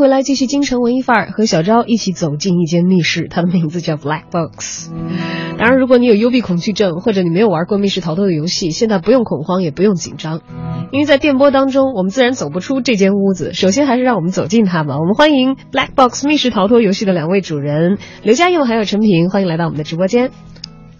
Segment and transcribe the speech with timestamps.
[0.00, 4.90] 回来，继续京城文艺范儿，和小昭一起走进一间密室，它的名字叫 Black Box。
[5.58, 10.40] 当然，如果你有幽闭恐惧症，或者你没有玩过密室逃脱的游戏，现在不用恐慌，也不用紧张，
[10.90, 13.52] 因为在电波当中，我们自然走不出这间屋子。
[13.52, 14.98] 首先，还是让我们走进它吧。
[14.98, 20.30] 我们欢迎 Black Box 密室逃脱游戏的两位主人刘家佑还有陈平，欢迎来到我们的直播间。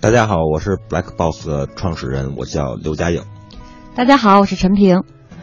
[0.03, 3.23] 大家好，我是 Black Box 的创始人，我叫刘家佑。
[3.95, 5.03] 大家好，我是陈平。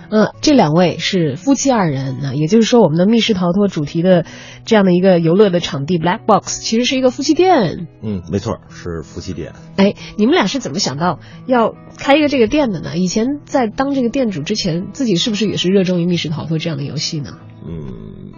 [0.09, 4.25] 嗯，这两位是夫妻二人啊，也就是说，我们的密室逃脱主题的
[4.65, 7.87] 这样的一个游乐的场地 Black Box 其实是一个夫妻店。
[8.01, 9.53] 嗯，没错，是夫妻店。
[9.75, 12.97] 哎，你们俩是怎么想到要开一个这个店的呢？
[12.97, 17.37] 以前在当这个店主之前，自己是不是也是热衷于密室逃脱这样的游戏呢？
[17.67, 18.31] 嗯，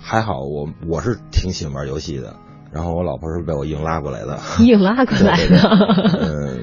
[0.00, 2.36] 还好，我我是挺喜欢玩游戏的，
[2.72, 4.40] 然后我老婆是被我硬拉过来的。
[4.60, 5.58] 硬拉过来的。
[6.20, 6.58] 嗯，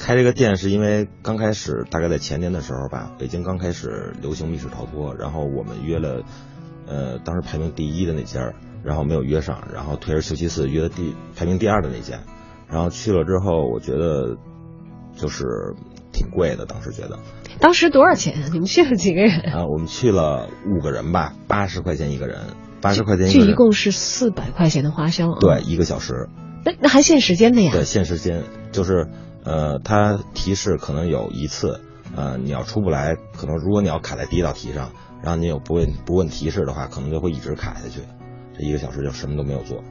[0.00, 6.22] 开这个店是因为刚开始，大概在前年的时候吧，北京刚开始流行密室逃脱，然后我们约了，
[6.86, 12.18] 呃，当时排名第一的那家，然后没有约上，然后退而求其次约的第排名第二的那家，
[12.66, 14.38] 然后去了之后，我觉得
[15.14, 15.44] 就是
[16.12, 17.18] 挺贵的，当时觉得。
[17.60, 18.48] 当时多少钱啊？
[18.50, 19.38] 你们去了几个人？
[19.52, 22.38] 啊，我们去了五个人吧，八十块钱一个人，
[22.80, 25.36] 八十块钱一个人，这一共是四百块钱的花销啊。
[25.38, 26.30] 对，一个小时，
[26.64, 27.70] 那那还限时间的呀？
[27.70, 29.08] 对，限时间就是
[29.44, 31.80] 呃，它提示可能有一次，
[32.16, 34.90] 呃，你要出不来，可能如果你要卡在第一道题上，
[35.22, 38.00] 然后你有不问不问提示的话，可能就会一直卡下去，
[38.58, 39.82] 这一个小时就什么都没有做。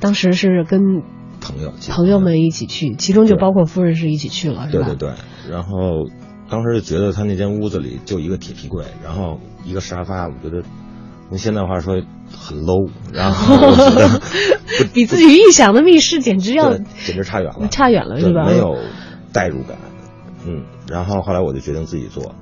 [0.00, 1.02] 当时是跟
[1.40, 4.86] 朋友朋友们一起去，其中就包括夫人是一起去了，是吧？
[4.86, 6.08] 对对对，然后
[6.48, 10.62] 当时就觉得他那间屋子里就一个铁皮柜，然后一个沙发，我觉得
[11.30, 12.02] 用现在话说
[12.34, 13.56] 很 low，然后
[14.92, 18.44] 比自己预想的密室简直要简直差远了，差远了，对是吧？
[18.46, 18.76] 没有
[19.32, 19.78] 代入感，
[20.46, 22.34] 嗯，然后后来我就决定自己做，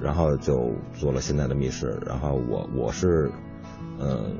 [0.00, 0.54] 然后就
[0.94, 3.30] 做了现在的密室，然后我我是，
[4.00, 4.34] 嗯、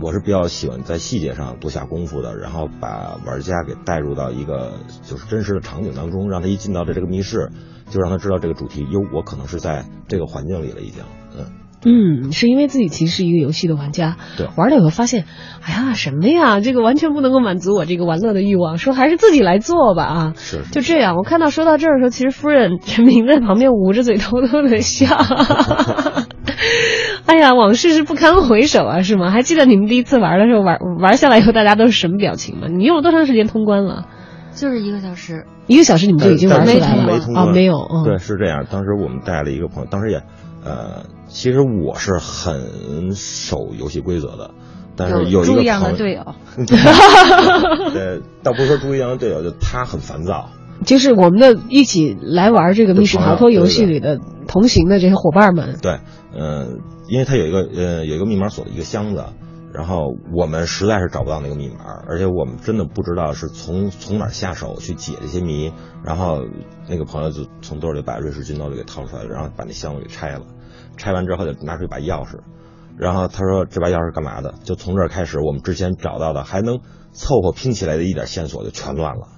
[0.00, 4.72] 我是比较喜欢在细节上多下功夫的，然后把玩家给带入到一个
[5.02, 7.50] 就是真实的场景当中，让他一进到这这个密室，
[7.90, 11.02] 就让他知道这个主题，哟，我可能是在这个环境里了，已经，
[11.36, 11.44] 嗯。
[11.84, 15.24] 嗯，是因为自己其实是一个游戏的玩家，对玩了以后发现，
[15.62, 21.16] 哎呀，什么呀，这个完全不能够满足我这个玩乐的欲望，说还是自己来做吧啊，是是就这样。
[21.16, 25.06] 我看到说到这儿的时候，其实夫人陈明在旁边捂着嘴偷偷的笑，
[27.26, 29.30] 哎呀，往事是不堪回首啊，是吗？
[29.30, 32.66] 还记得你们第一次玩的时候，玩玩下来以后大家都是什么表情吗？
[32.68, 34.06] 你用了多长时间通关了？
[34.54, 37.52] 就是一个小时，一个小时你们就已经玩出来了吗没通关啊？
[37.52, 38.66] 没有，嗯，对，是这样。
[38.70, 40.22] 当时我们带了一个朋友，当时也，
[40.64, 44.50] 呃，其实我是很守游戏规则的，
[44.96, 46.22] 但是有一个猪一样的队友，
[47.94, 50.50] 呃，倒不是说猪一样的队友，就他很烦躁。
[50.84, 56.00] 就是我们的一起来玩这个密室逃脱游戏里的同行的这些伙伴们，对，
[56.36, 59.24] 嗯、因为他有一个呃有一个密码锁的一个箱子，
[59.74, 65.72] 然后我们实在是找不到那个密码，而且我们真的不知道是从从哪儿下手去解这些谜。
[66.04, 66.44] 然后
[66.88, 70.46] 那个朋友就从兜里把瑞士军刀就给掏出来了，然后把那箱子给拆了，
[70.96, 72.38] 拆完之后就拿出一把钥匙，
[72.96, 74.54] 然后他说这把钥匙干嘛的？
[74.62, 76.78] 就从这儿开始，我们之前找到的还能
[77.12, 79.28] 凑合拼起来的一点线索就全乱了。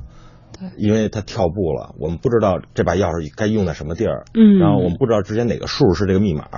[0.52, 6.48] 对，因为他跳步了，我们不知道这把钥匙该用在什么地儿，嗯然后我们不知道之前哪个数是这个密码，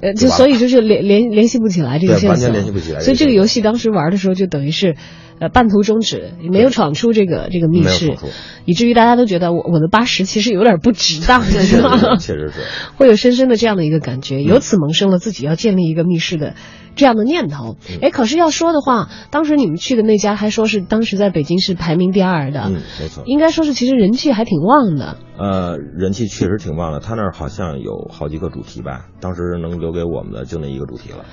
[0.00, 4.96] 呃，就所以就是联联联系不起来这个线索，完全联系不起来所以这个游戏当时玩的时候，就等于是，
[5.42, 8.16] 呃，半途终止，没有闯出这个这个密室
[8.64, 12.14] 以至于大家都觉得我我的八十其实有点不值当，是吧？
[12.16, 12.60] 确实是。
[12.96, 16.54] 会有深深的这样的一个感觉，由此萌生了自己要建立一个密室的
[16.94, 17.74] 这样的念头。
[17.90, 23.24] 嗯哎，可是要说的话，当时你们去的那家还说是当时在北京是排名第二的，嗯，没错。
[23.26, 25.16] 应该说是其实人气还挺旺的。
[25.36, 31.24] 呃，人气确实挺旺的，他那儿好像有好几个主题吧，当时能留给我们的就那一个主题了。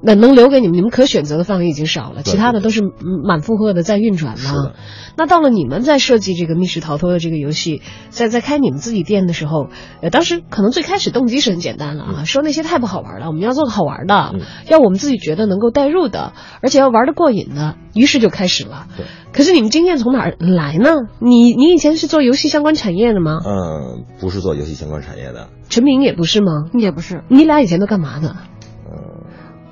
[0.00, 4.72] 那能留给你们，你们可选择的范围已经少了，其他的都是嗯满负荷的在运转嘛。
[5.16, 9.66] 那到了你们在设计这个密室逃脱的这个游戏，在在开你们自己店的时候，
[10.00, 18.86] 呃，当时可能最开始动机是很简单了啊，说那些太不好玩了，我们要做个好玩的，嗯要我们自己觉得能够代入的，而且要玩的过瘾的，于是就开始了。
[18.96, 19.06] 对。
[19.32, 20.90] 可是你们经验从哪儿来呢？
[21.20, 23.38] 你你以前是做游戏相关产业的吗？
[23.44, 26.66] 嗯，不是做游戏相关产业的，陈明也不是吗？
[26.74, 28.36] 也不是，你俩以前都干嘛的？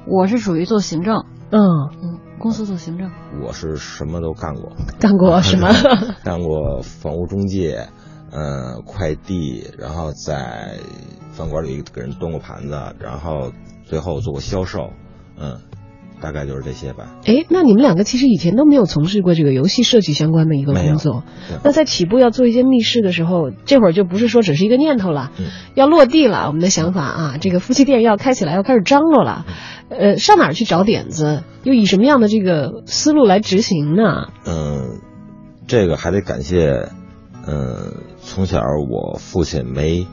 [0.06, 1.60] 嗯，我是属于做行政，嗯，
[2.02, 3.10] 嗯，公司做行政。
[3.42, 5.68] 我是什么都干过，干过什么？
[6.24, 7.88] 干过房屋中介，
[8.32, 10.78] 嗯，快递，然后在
[11.32, 13.52] 饭馆里给人端过盘子，然后
[13.84, 14.90] 最后做过销售，
[15.38, 15.60] 嗯，
[16.20, 17.16] 大概就是这些吧。
[17.26, 21.24] 哎，那你们两个其实以前都没有从事过这个游戏设计相关的一个工作。
[21.62, 26.46] 那在起步要做一些密室的时候，这会儿就不是说只是一个念头了，嗯要落地了。
[26.46, 29.44] 我们的想法啊，这个夫妻店要开起来，要开始张罗了。
[29.88, 31.44] 呃，上哪儿去找点子？
[31.62, 34.28] 又以什么样的这个思路来执行呢？
[34.44, 35.00] 嗯，
[35.68, 36.88] 这个还得感谢，
[37.46, 38.60] 嗯，从小
[38.90, 40.06] 我父亲没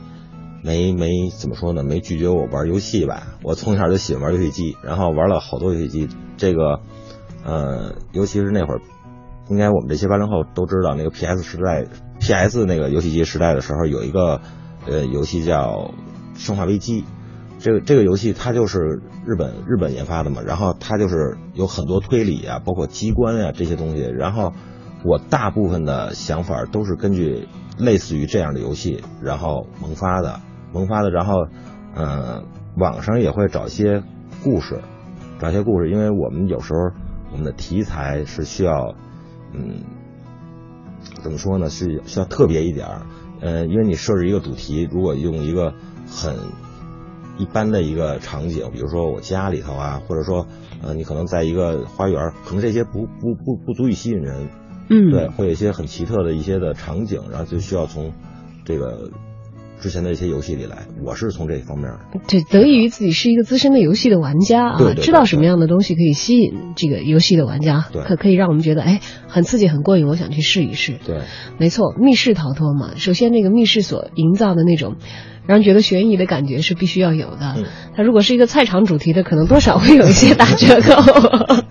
[0.64, 3.36] 没没怎么说呢，没拒绝我玩游戏吧。
[3.42, 6.08] 我从小就喜欢玩游戏机，然后玩了好多游戏机。
[6.38, 6.80] 这个，
[7.44, 8.80] 呃，尤其是那会儿，
[9.50, 11.84] 应该我们这些八零后都知道，那个 PS 时代
[12.18, 14.40] ，PS 那个游戏机时代的时候，有一个
[14.86, 15.92] 呃游戏叫
[16.40, 17.02] 《生化危机》。
[17.58, 18.78] 这个这个游戏它就是
[19.26, 24.00] 日本日本研发的嘛，然后它就是有很多推理啊，包括机关啊这些东西。
[24.00, 24.52] 然后
[25.04, 27.46] 我大部分的想法都是根据
[27.78, 30.40] 类似于这样的游戏，然后萌发的，
[30.74, 31.10] 萌发的。
[31.10, 31.46] 然后，
[31.96, 32.44] 嗯，
[32.76, 34.02] 网上也会找一些
[34.42, 34.80] 故事，
[35.38, 36.80] 找一些故事，因为我们有时候
[37.32, 38.94] 我们的题材是需要，
[39.54, 39.84] 嗯，
[41.22, 41.70] 怎么说呢？
[41.70, 43.02] 是需要特别一点儿。
[43.40, 45.74] 呃，因为你设置一个主题，如果用一个
[46.08, 46.34] 很
[47.36, 50.46] 一般的一个场景，比如说我家里头啊，或者说
[50.82, 54.48] 呃，你可能在一个花园，可能这些不不不不足以吸引人，
[54.88, 58.12] 嗯，对，会有一些很奇特的一些的场景，然后就需要从
[58.64, 59.10] 这个
[59.80, 60.86] 之前的一些游戏里来。
[61.02, 61.92] 我是从这方面，
[62.26, 70.98] 对得益于自己是一个资深的游戏的玩家啊，对对对知道什么样的东西可以吸引这个游戏的玩家，可可以让我们觉得哎很刺激、很过瘾，我想去试一试。
[71.04, 71.22] 对，
[71.58, 74.96] 没错，密室逃脱嘛，首先那个密室所营造的那种
[75.46, 77.54] 让人觉得悬疑的感觉是必须要有的。
[77.56, 77.64] 嗯
[77.96, 81.00] 它如果是一个菜场主题的，可能多少会有一些打折扣，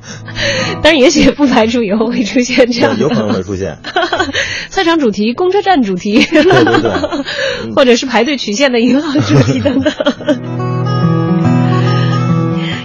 [0.82, 3.78] 但是也许不排除以后会出现这样的，有可能会出现。
[4.70, 6.92] 菜场主题、公车站主题，对对对，
[7.66, 9.92] 嗯或者是排队取现的银行主题等等。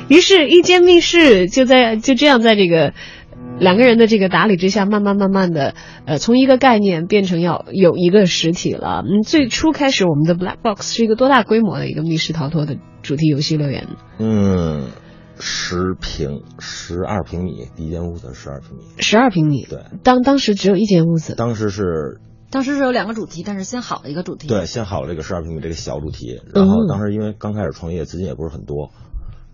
[0.09, 2.93] 于是，一间密室就在就这样在这个
[3.61, 5.75] 两个人的这个打理之下，慢慢慢慢的，
[6.07, 9.03] 呃，从一个概念变成要有一个实体了。
[9.05, 13.89] 嗯，最初开始我们的 Black Box 是一个多大规模的一个密室逃脱的主题游戏乐园？
[14.19, 14.89] 嗯，
[15.41, 18.85] 十平十二平米，第一间屋子十二平米。
[18.99, 19.67] 十二平米。
[19.69, 21.35] 对，当当时只有一间屋子。
[21.35, 22.21] 当时是
[22.51, 24.49] 当时是有两个主题，但是先好了一个主题。
[24.49, 28.91] 对，先好了这个十二平米这个小主题，然后嗯当时因为刚开始创业，资金也不是很多，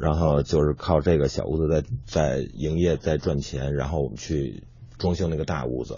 [0.04, 4.64] 然后就是靠这个小屋子在在营业在赚钱，然后我们去
[4.98, 5.96] 装修那个大屋子，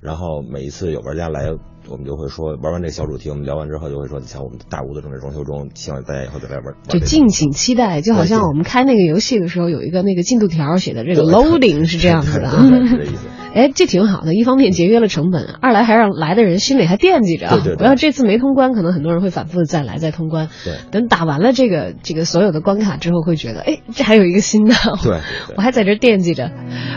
[0.00, 1.52] 然后每一次有玩家来，
[1.88, 6.64] 我们就会说玩完这个小主题，我们聊完之后就会说，你瞧我们大屋子正在装修中，希望大家以后再来玩。
[6.64, 12.66] 玩这个就敬请期待，就好像我们开那个游戏的时候有一个那个进度条写的这个对 loading 是这样子的啊。
[12.88, 13.28] 是这意思。
[13.56, 17.54] 哎，这挺好的，一方面节约了成本，二来还让来的人心里还惦记着啊。
[17.54, 20.50] 对对对不要这次没通关，可能很多人会反复的再来再通关。
[20.64, 26.52] 对等打完了这个这个所有的关卡之后，会觉得哎，这还有一个新的，对对对我还在这惦记着。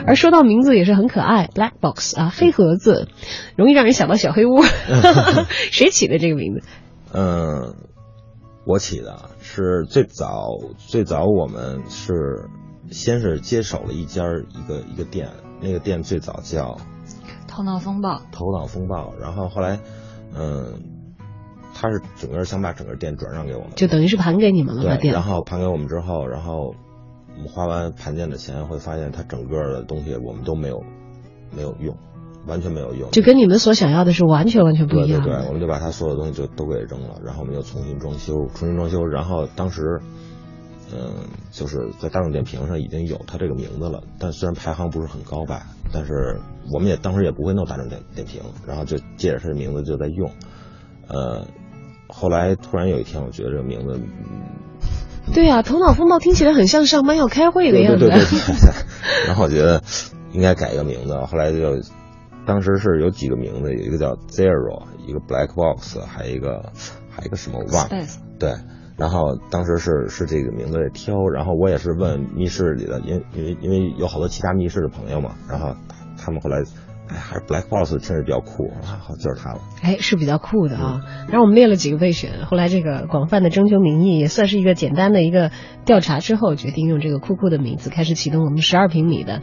[0.06, 3.08] 而说到名字也是很可爱，Black Box 啊，黑盒子，
[3.56, 4.62] 容易让人想到小黑屋。
[5.72, 6.68] 谁起的这个名字？
[7.16, 7.76] 嗯，
[8.66, 12.50] 我起的是最早最早我们是
[12.92, 15.30] 先是接手了一家一个一个店，
[15.62, 16.78] 那个店最早叫
[17.48, 19.80] 头脑风暴，头脑风暴，然后后来，
[20.36, 20.82] 嗯，
[21.74, 24.96] 他是整个想把整个店转让给我们，就等于是盘给你们了吧？
[24.96, 26.74] 对，店然后盘给我们之后，然后
[27.36, 30.84] 我们花完盘店的钱，会发现它整个的东西我们都没有
[31.56, 31.96] 没有用，
[32.48, 35.34] 完全没有用，就跟你们所想要的是完全完全不一样对。
[35.34, 40.02] 对对，我们就把它所有东西就都给扔了，然后我们又重新装修，重新装修，然后当时，
[40.94, 46.40] 嗯，就是在大众点评上已经有他这个名字了，但虽然排行不是很高吧，但是
[46.74, 50.32] 我们也当时也不会弄大众点点评，然后就借着它的名字就在用，
[51.08, 51.48] 呃，
[52.08, 58.08] 后来突然有一天，我觉得这个名字，嗯对呀、头脑风暴听起来很像上班要开会的样子。
[58.08, 59.84] 对对 对对，然后我觉得
[60.32, 61.82] 应该改一个名字，后来就。
[62.48, 66.72] 当时是有几个名字，有一个叫 Zero，一个 Black Box，还有一个
[67.12, 67.90] 还有一个什么我忘了。
[67.90, 68.54] Space 对，
[69.00, 75.74] 然后当时是是这个名字在挑，然后我也是问密室里的，因因为因为有好多其他密室的朋友嘛，然后
[76.18, 76.58] 他们后来，
[77.08, 79.62] 哎，还是 Black Boss 真是比较酷啊，好就是他了。
[79.82, 81.00] 哎，是比较酷的啊。
[81.30, 85.52] 然后我们列了几个备选，后来这个广泛的征求民意，也算是一个简单的一个
[85.86, 89.42] 调查之后，决定用这个酷酷的名字开始启动我们十二平米的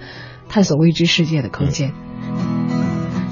[0.50, 1.92] 探索未知世界的空间。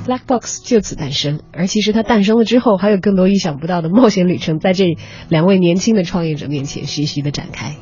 [0.05, 4.85] Black Box 就此诞生，而其实它诞生了之后，还有更多意想不到的冒险旅程在这
[5.31, 7.77] 两位年轻的创业者面前徐徐的展开。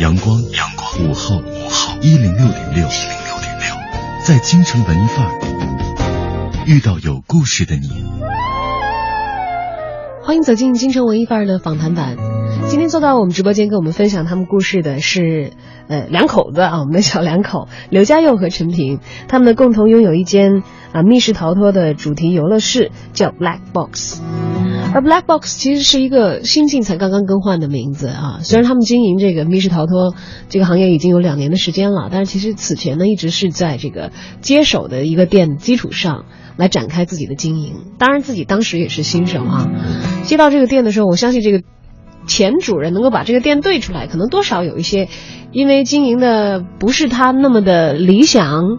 [0.00, 3.76] 阳光，阳光，午后，午后，一零六点六，一零六点六，
[4.24, 8.06] 在京城文艺范儿遇到有故事的你。
[10.22, 12.16] 欢迎走进京城文艺范儿的访谈版。
[12.68, 15.52] 今天坐到我们直播间跟我们分享他们故事的是，
[15.88, 24.22] 呃，两口子啊， 我们的小两口刘家佑和陈平，他们呢共同拥有一间啊密室逃脱的主题游乐室，叫 Black Box。
[24.92, 30.14] 而 Black Box 其实是一个新近才刚刚更换的名字啊，虽然他们经营这个密室逃脱
[30.48, 36.24] 这个行业已经有两年的时间了，但是其实此前呢一直是在这个接手的一个店基础上
[36.56, 37.74] 来展开自己的经营。
[37.98, 39.68] 当然自己当时也是新手啊，
[40.24, 41.62] 接到这个店的时候，我相信这个
[42.26, 45.08] 前主人能够把这个店对出来，可能多少有一些，
[45.52, 48.78] 因为经营的不是他那么的理想，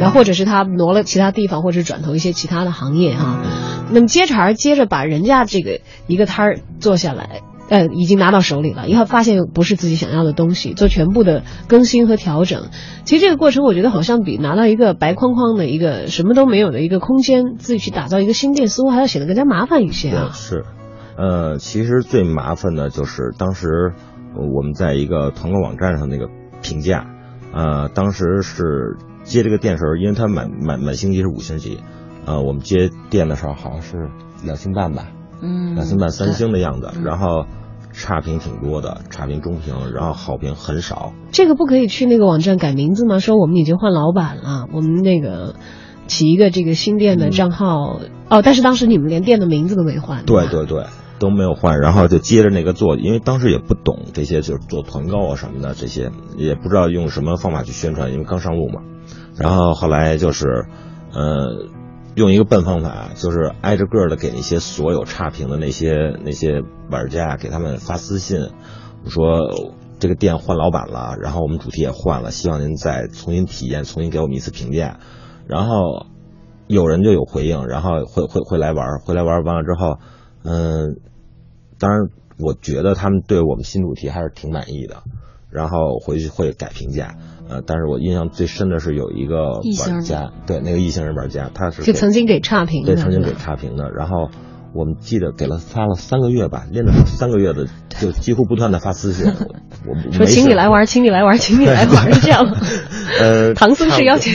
[0.00, 3.40] 然后或者是他挪了其他地方，或者是转投一些其他的行业哈、
[3.94, 12.64] 那么接茬儿接着把人家这个一个摊儿做下来，呃，已经拿到手里了，以后发现不是自己想要的东西，做全部的更新和调整。
[13.04, 20.30] 其实这个过程，我觉得好像比拿到一个白框框的一个什么都没有的一个空间，自己去打造一个新店，似乎还要显得更加麻烦一些啊。
[20.32, 20.64] 是，
[21.16, 23.92] 呃，其实最麻烦的就是当时
[24.34, 26.28] 我们在一个团购网站上那个
[26.60, 27.06] 评价，
[27.52, 31.78] 呃，当时是接这个店时候，因为它满满满星级是五星级，
[32.26, 34.10] 呃，我们接店的时候好像是
[34.44, 35.08] 两星半吧，
[35.42, 37.46] 嗯，两星半三星的样子，嗯然后
[37.92, 41.12] 差评挺多的，差评中评，然后好评很少。
[41.30, 43.18] 这个不可以去那个网站改名字吗？
[43.18, 45.54] 说我们已经换老板了，我们那个
[46.06, 50.18] 起一个这个新店的账号、哦，但是当时你们连店的名字都没换。
[50.18, 50.86] 吧对对对，
[51.18, 58.80] 都没有换，然后就接着那个做，因为当时也不懂这些，就是做团购啊什么的，这些也不知道用什么方法去宣传，因为刚上路嘛。
[59.36, 60.66] 然后后来就是，
[61.12, 61.68] 呃，
[62.14, 68.50] 用一个笨方法，就是挨着个的给那些所有差评的那些那些玩家给他们发私信，
[69.06, 69.38] 说
[69.98, 75.00] 这个店换老板了，然后我们主题也换了，希望您再重新体验，重新给我们一次评价。
[75.46, 76.06] 然后
[76.68, 79.98] 有人就有回应，然后会会会来玩儿，会来玩完了之后，
[80.44, 80.96] 嗯，
[81.78, 82.00] 当然
[82.38, 85.02] 我觉得他们对我们新主题还是挺满意的，
[85.50, 87.16] 然后回去会改评价，
[87.48, 94.30] 呃，但是我印象最深的是有一个异性人玩家，对那个异性人玩家，他是就曾经给差评的，对曾经给差评的，然后。
[94.76, 97.68] 我们记得给了发了三个月吧，练了三个月的，
[98.00, 99.32] 就几乎不断的发私信。
[99.86, 102.56] 我我 说请你来玩，请你来玩，请你来玩， 是这样吗？
[103.20, 104.32] 呃，唐僧是邀请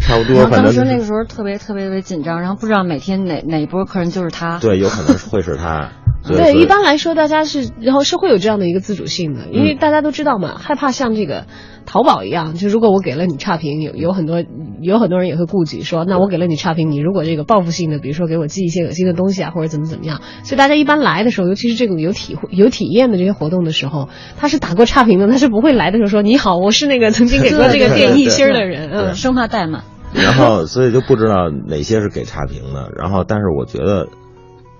[0.00, 4.58] 差不多，然后当反正时那个时候特别特别特别紧张，然后不知道每天哪哪一波客人就是他。
[4.58, 5.92] 对，有可能会是他。
[6.22, 11.46] 所以对，一般来说，大家是然后是会有这样的一个自主性的，因为嗯大家都知道嘛，害怕像这个
[11.84, 14.44] 淘宝一样，就如果我给了你差评，有有很多
[14.80, 29.82] 有很多人也会顾忌说，那我给了你差评，你如果这个报复性的，比如说给我寄一些恶心的东西啊，或者怎么怎么样，所以大家一般来的时候，尤其是这种有体会有体验的这些活动的时候，他是打过差评的，他是不会来的时候说你好，我是那个曾经给过这个店一星的人，嗯，生怕怠慢。
[30.14, 32.90] 然后所以就不知道哪些是给差评的。
[32.96, 34.08] 然后，但是我觉得，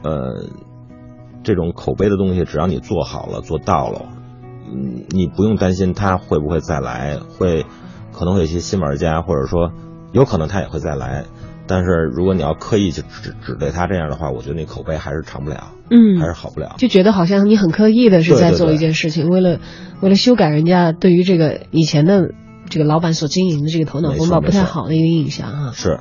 [0.04, 0.44] 呃，
[1.42, 4.08] 这种口碑的东西，只要你做好了、做到了，
[4.72, 7.64] 嗯，你不用担心他会不会再来，会
[8.12, 9.72] 可能会有一些新玩家，或者说
[10.12, 11.25] 有可能他也会再来。
[11.64, 16.75] 但是如果你要刻意去只只对他这样的话，我觉得那口碑还是长不了，嗯还是好不了。
[16.76, 19.61] 就觉得好像你很刻意的是在做一件事情，为了
[20.00, 22.32] 为了修改人家对于这个以前的
[22.68, 25.72] 这个老板所经营的这个头脑风暴不太好的一个印象哈。
[25.72, 26.00] 是，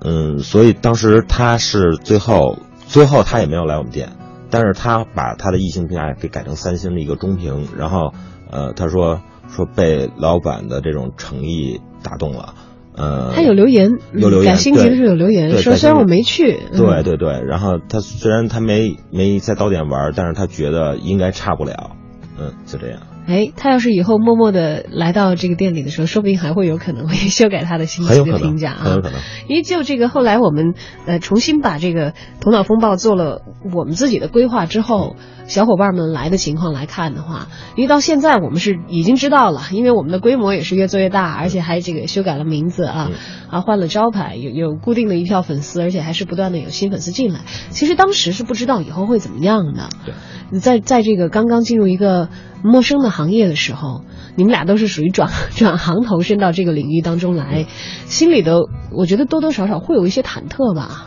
[0.00, 4.12] 嗯，所以当时他是最后最后他也没有来我们店，
[4.52, 8.12] 但是他把他的异性评价给改成三星的一个中评，然后
[8.50, 12.54] 呃他说说被老板的这种诚意打动了，
[12.94, 21.96] 呃，他有留言，有留言改星级的时候有留言对说虽然我没去，嗯对对对，然后他虽然他没没在早点玩，但是他觉得应该差不了，
[22.38, 23.00] 嗯，就这样。
[23.26, 29.20] 哎，他要是以后默默的来到这个店里的时候，说不定还会有可能会修改他的星级很有可能的评价啊，很有可能。
[29.48, 30.74] 因为就这个后来我们
[31.06, 35.14] 呃重新把这个头脑风暴做了我们自己的规划之后，
[35.46, 43.10] 小伙伴们来的情况来看的话，因为到现在我们是已经知道了，因为我们的规模也是越做越大，而且还这个修改了名字啊，
[43.48, 47.42] 啊换了招牌，有有固定的一票粉丝，而且还是不断的有新粉丝进来。
[47.70, 49.88] 其实当时是不知道以后会怎么样的。
[50.04, 50.14] 对，
[50.50, 52.28] 你在在这个刚刚进入一个
[52.62, 54.02] 陌生的行业的时候，
[54.34, 57.66] 你们俩都是属于转转行投身到这个领域当中来，
[58.06, 61.06] 心里的我觉得多多少少会有一些忐忑吧。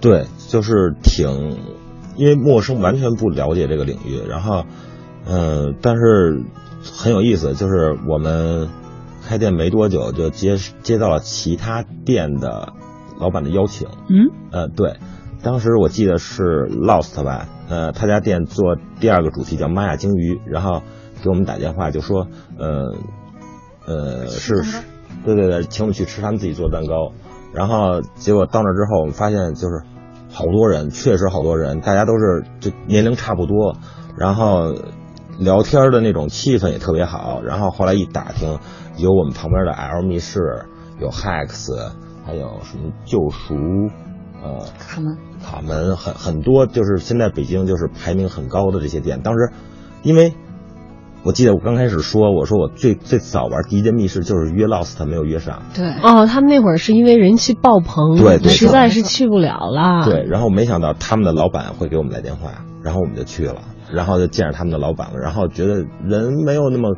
[0.00, 1.58] 对，就是挺，
[2.16, 4.64] 因为陌生，完全不了解这个领域，然后，
[5.26, 6.42] 呃，但是
[6.82, 8.70] 很有意思，就是我们
[9.26, 12.72] 开店没多久就接接到了其他店的
[13.18, 14.96] 老板的邀请，嗯，呃，对，
[15.42, 20.82] 当时我记得是 Lost 吧，呃，他家店做第二个主题叫玛雅鲸鱼，然后
[21.22, 22.26] 给我们打电话就说，
[22.58, 22.94] 呃，
[23.86, 24.62] 呃，是，
[25.24, 27.12] 对对对，请我们去吃他们自己做的蛋糕，
[27.52, 29.82] 然后结果到那之后，我们发现就是
[30.30, 33.76] 好多人，确实好多人，大家都是就年龄差不多，
[34.16, 34.74] 然后
[35.38, 38.58] 聊天的那种气氛也特别好，然后后来一打听，
[38.96, 40.66] 有我们旁边的 L 密室，
[41.00, 41.92] 有 Hex，
[42.24, 43.54] 还有什么救赎，
[44.42, 49.22] 呃，卡门，卡门很很多，就是现在北京就是排名很高的这些店。
[49.22, 49.50] 当时，
[50.02, 50.34] 因为
[51.22, 55.62] 我记得我刚开始说，我说我最最早玩第一间密室就是约 Lost，没有约上。
[55.74, 60.04] 对，哦，他们那会儿是因为人气爆棚，对对实在是去不了了。
[60.06, 63.60] 对，然后没想到他们的老板会给我们来电话，然后我们就去了，
[63.92, 66.96] 然后就见着他们的老板了，然后觉得人没有那么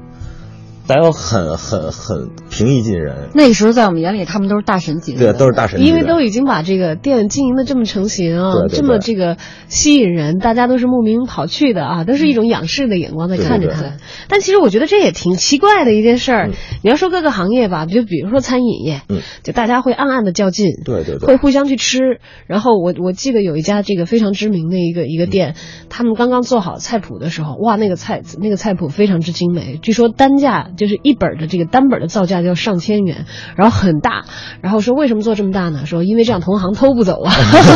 [0.87, 8.77] 大家都很很很平易近人，那个时候在我们眼里，他们都是大神级的，对，都是大神级的，因为都已经把这个店经营的这么成型啊，对对对。
[8.79, 9.37] 这么这个
[9.69, 13.81] 吸引人，大家都是慕名跑去的啊，都是一种仰视的眼光在看着他。
[13.81, 13.99] 们。
[14.29, 16.49] 但其实我觉得这也挺奇怪的一件事儿。
[16.49, 16.53] 嗯。
[16.83, 19.21] 你要说各个行业吧，就比如说餐饮业，嗯。
[19.45, 21.29] 就大家会暗暗的较劲，对对对。
[21.29, 22.19] 会互相去吃。
[22.47, 25.55] 然后我我记得有一家这个非常知名的一个一个店，
[25.89, 34.25] 他们刚刚做好菜谱的时候，哇，那个菜那个菜谱非常之精美，据说单价就是一本的这个单本的造价就要上千元，然后很大。
[34.61, 35.87] 然后说为什么做这么大呢？
[35.87, 37.33] 说因为这样同行偷不走啊，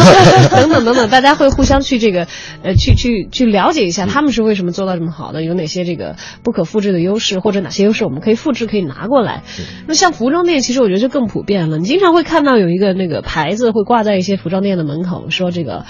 [0.51, 2.27] 等等等等，大家会互相去这个
[2.63, 9.43] 呃去去去了解一下他们是为什么做到这么好的，有哪些这个不可复制的优势，或者哪些优势我们可以复制可以拿过来。
[9.87, 11.79] 那像服装店，其实我觉得就更普遍了。
[11.79, 15.85] 你经常会看到有一个那个牌子会挂在一些服装店的门口，说这个。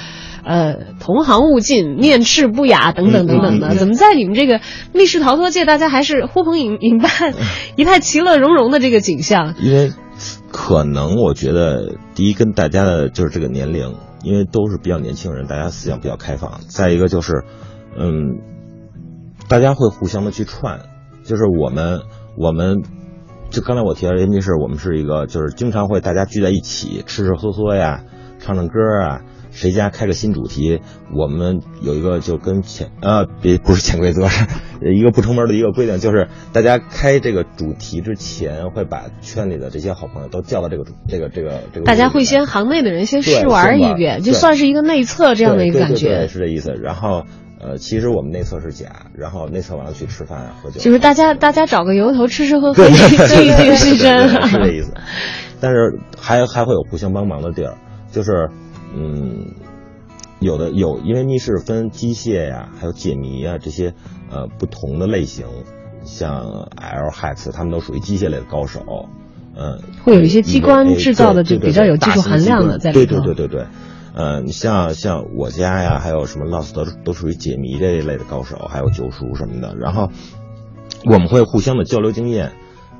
[0.46, 4.60] 呃，同行勿近，面赤不雅，等等等等的，怎么在你们这个
[4.94, 7.10] 密室逃脱界，大家还是呼朋引引伴，
[7.74, 9.56] 一派其乐融融的这个景象？
[9.60, 9.92] 因为
[10.52, 16.60] 可能我觉得，第一跟大家的就是这个年龄，因为都是比较年轻人，大家思想比较开放。
[16.68, 17.42] 再一个就是，
[17.98, 18.38] 嗯，
[19.48, 20.80] 大家会互相的去串，
[21.24, 22.02] 就是我们
[22.38, 22.82] 我们。
[23.48, 28.02] 就刚才我提到这密室，我们是一个就是经常会大家聚在一起吃吃喝喝呀，
[28.40, 29.20] 唱唱歌啊，
[29.56, 30.80] 谁家开个新主题，
[31.14, 41.86] 我们有一个就跟潜呃别不是潜规则，是一个不成文的一个规定，就是大家开这个主题之前会把圈里的这些好朋友都叫到这个主这个这个这个。
[41.86, 46.06] 大家会先行内的人先试玩一遍，就算是一个内测这样的一个感觉。
[46.06, 46.72] 对对对是这意思。
[46.72, 47.24] 然后
[47.58, 50.78] 呃，其实我们内测是假，然后内测完了去吃饭喝酒。
[50.78, 52.92] 就是大家大家找个由头吃吃喝喝，对
[53.26, 54.28] 这一定是真。
[54.28, 54.92] 是这意思。
[55.58, 57.78] 但是还还会有互相帮忙的地儿，
[58.12, 58.50] 就是
[58.96, 59.54] 嗯。
[60.38, 63.94] 有的有，因为密室分机械呀、还有解谜啊这些
[64.30, 65.46] 呃不同的类型，
[66.04, 69.08] 像 L Hex 他们都属于机械类的高手，
[69.56, 73.20] 嗯，会有一些机关制造的就比较有技术含量的在里头。
[73.22, 73.66] 对对对对对，
[74.14, 79.74] 嗯，你像像我家呀，还有什么 Lost 都都属于解谜这一类的高手，还有九叔什么的。
[79.74, 80.10] 然后
[81.06, 82.52] 我们会互相的交流经验，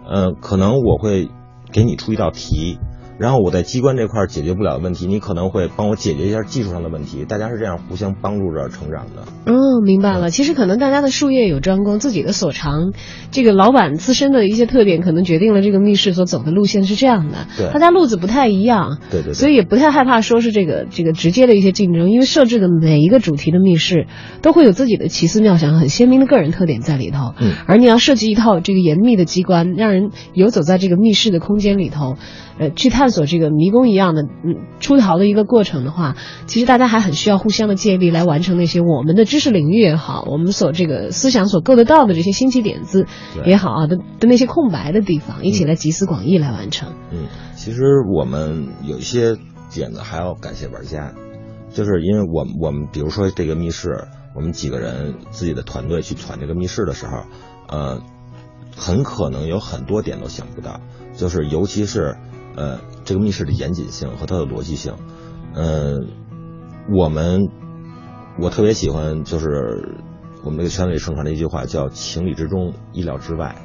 [0.09, 1.28] 嗯，可能我会
[1.70, 2.78] 给你出一道题。
[3.18, 9.24] 然后我在机关这块解决不了的问题，你可能会帮我解决一下技术上的问题，大家是这样互相帮助着成长的。
[9.46, 10.31] 嗯，明白了。
[10.31, 12.92] 其实可能大家的术业有专攻，自己的所长，
[13.31, 17.46] 这个老板自身的一些特点，可能决定了这个密室所走的路线是这样的。
[17.57, 24.07] 对大家路子不太一样，对对对所以也不太害怕说是这个这个直接的一些竞争，因为设置的每一个主题的密室
[24.42, 27.33] 都会有自己的奇思妙想、很鲜明的个人特点在里头。
[27.40, 32.16] 嗯，而你要设计一套这个严密的机关，让人游走在这个密室的空间里头，
[32.59, 36.16] 呃，去探索这个迷宫一样的嗯出逃的一个过程的话，
[36.47, 43.07] 其实大家还很需要互相的借力来完成那些我们的知识领域也好，我们所这个思想所够得到的这些新奇点子
[43.45, 46.92] 也好啊的的那些空白的地方，一起来集思广益来完成。
[47.11, 47.83] 嗯，其实
[48.14, 49.37] 我们有一些
[49.71, 51.12] 点子还要感谢玩家，
[51.71, 57.25] 就是因为我们我们比如说这个密室，我们几个人自己的团队去闯这个密室的时候，
[57.69, 58.01] 呃，
[58.77, 60.81] 很可能有很多点都想不到，
[61.14, 62.16] 就是尤其是
[62.57, 64.95] 呃这个密室的严谨性和它的逻辑性，
[65.55, 65.99] 呃，
[66.92, 67.49] 我们
[68.40, 69.97] 我特别喜欢就是
[70.42, 73.57] 我们这个圈子里盛传的一句话叫“情理之中，意料之外”。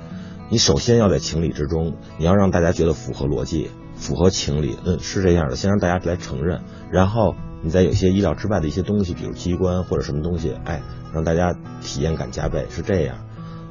[0.50, 10.82] 你首先要在情理之中，你要让大家觉得符合逻辑、符合情理，嗯，是这样的，先让大家来承认，然后你再有些意料之外的一些东西，比如机关或者什么东西，哎，
[11.14, 13.16] 让大家体验感加倍，是这样。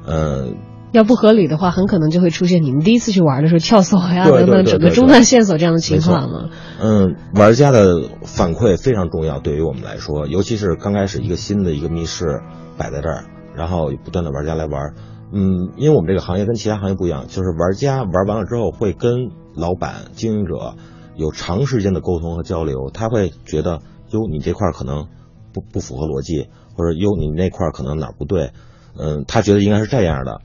[0.07, 0.57] 嗯，
[0.91, 6.49] 要不合理的话，很可能就会出现你们第一次去玩的时候跳锁呀等等，整个中断线索这样的情况了。
[6.81, 12.41] 嗯，玩家的反馈非常重要，对于我们来说，尤其是刚开始一个新的一个密室
[12.77, 13.25] 摆在这儿，
[13.55, 14.93] 然后不断的玩家来玩。
[15.33, 20.75] 嗯，因为我们这个行业跟其他行业不一样，就是玩家玩完了之后会跟老板、经营者
[21.15, 25.07] 有长时间的沟通和交流，他会觉得哟，你这块可能
[25.53, 28.51] 不不符合逻辑，或者哟，你那块可能哪儿不对，
[28.99, 30.41] 嗯，他觉得应该是这样的，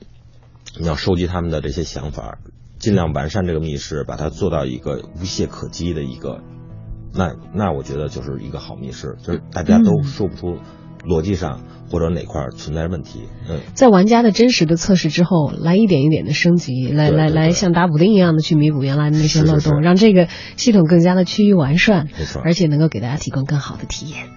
[0.79, 2.37] 你要收集他们的这些想法，
[2.79, 6.41] 尽量完善这个密室，把它做到一个无懈可击的一个，
[7.13, 10.57] 那那我觉得就是一个好密室，就是大家都说不出
[11.03, 13.61] 逻辑上或者哪块儿存在问题，嗯。
[13.73, 20.27] 在玩家的真实的测试之后，来一点一点的升级，来来来，像打补丁一样的去弥补原来的那些是是漏洞，是让这个
[20.57, 24.27] 系统更加的趋于完善，没错而且能够给大家提供更好的体验。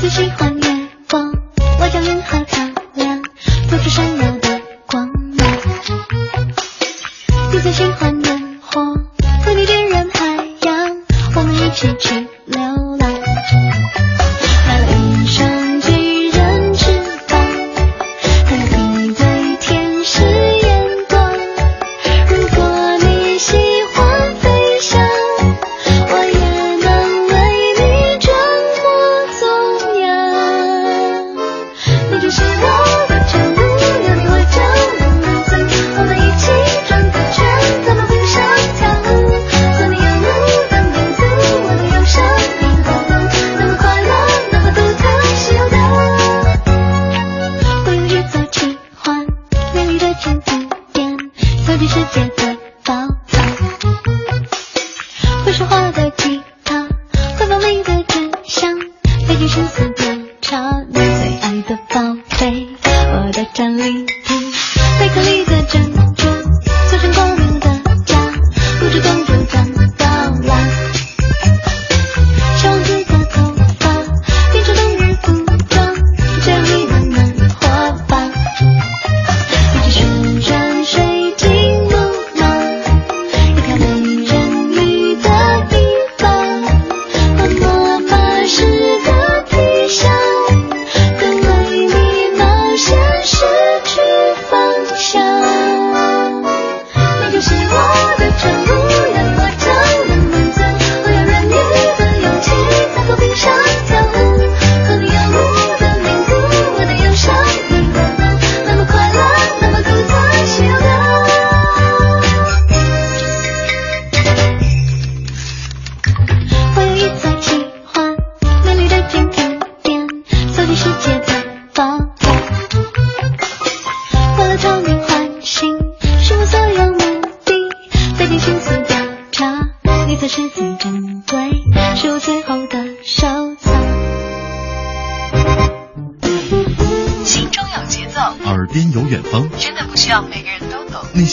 [0.00, 0.57] 最喜欢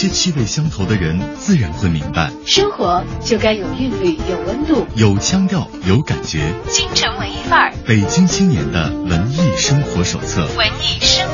[0.06, 2.32] 些气味相投的人自然会明白。
[2.46, 4.86] 生活就该有韵律，有温度。
[4.96, 6.54] 有腔调，有感觉。
[6.70, 10.48] 京城文艺范儿，北京青年的文艺生活手册。
[10.58, 11.28] 文艺生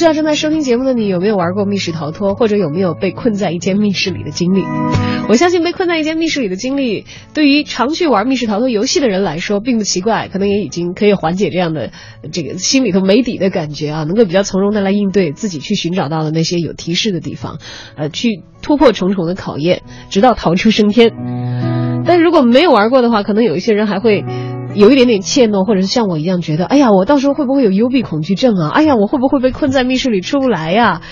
[0.00, 4.64] 不知道正在收听节目的你有没有玩过密室逃脱，或者有没有被困在一间密室里的经历？
[5.28, 11.90] 我相信被困在一间密室里的经历，对于常去玩密室逃脱游戏的人来说并不奇怪，可能也已经可以缓解这样的
[12.32, 17.58] 这个心里头没底的感觉啊，能够比较从容的来应对自己去寻找到的那些有提示的地方，
[17.94, 21.12] 呃，去突破重重的考验，直到逃出升天。
[22.06, 24.24] 但如果没有玩过的话，可能有一些人还会。
[24.74, 28.70] 有一点点怯懦，或者是像我一样觉得，哎呀，我到时候会不会有幽闭恐惧症啊？
[28.70, 31.02] 哎呀，我会不会被困在密室里出不来呀？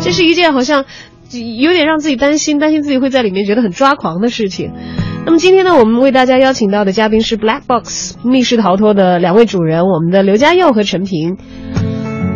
[0.00, 0.84] 这是一件好像
[1.30, 4.72] 有点让自己担心，担心自己会在里面觉得很抓狂的事情。
[5.26, 11.36] 那么今天呢，我们为大家邀请到的嘉宾是 Black Box 密室逃脱的两位主人，我们的刘家佑和陈平。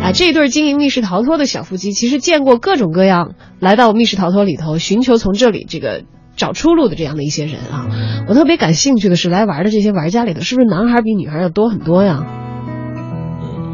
[0.01, 6.03] 啊，这一对经营密室逃脱的小夫妻，其实见过各种各样来到密室逃脱里头，寻求从这里这个。
[6.35, 7.87] 找出路的这样的一些人啊，
[8.27, 12.25] 我特别感兴趣的是来玩的这些玩家里头，是不是男孩比女孩要多很多呀？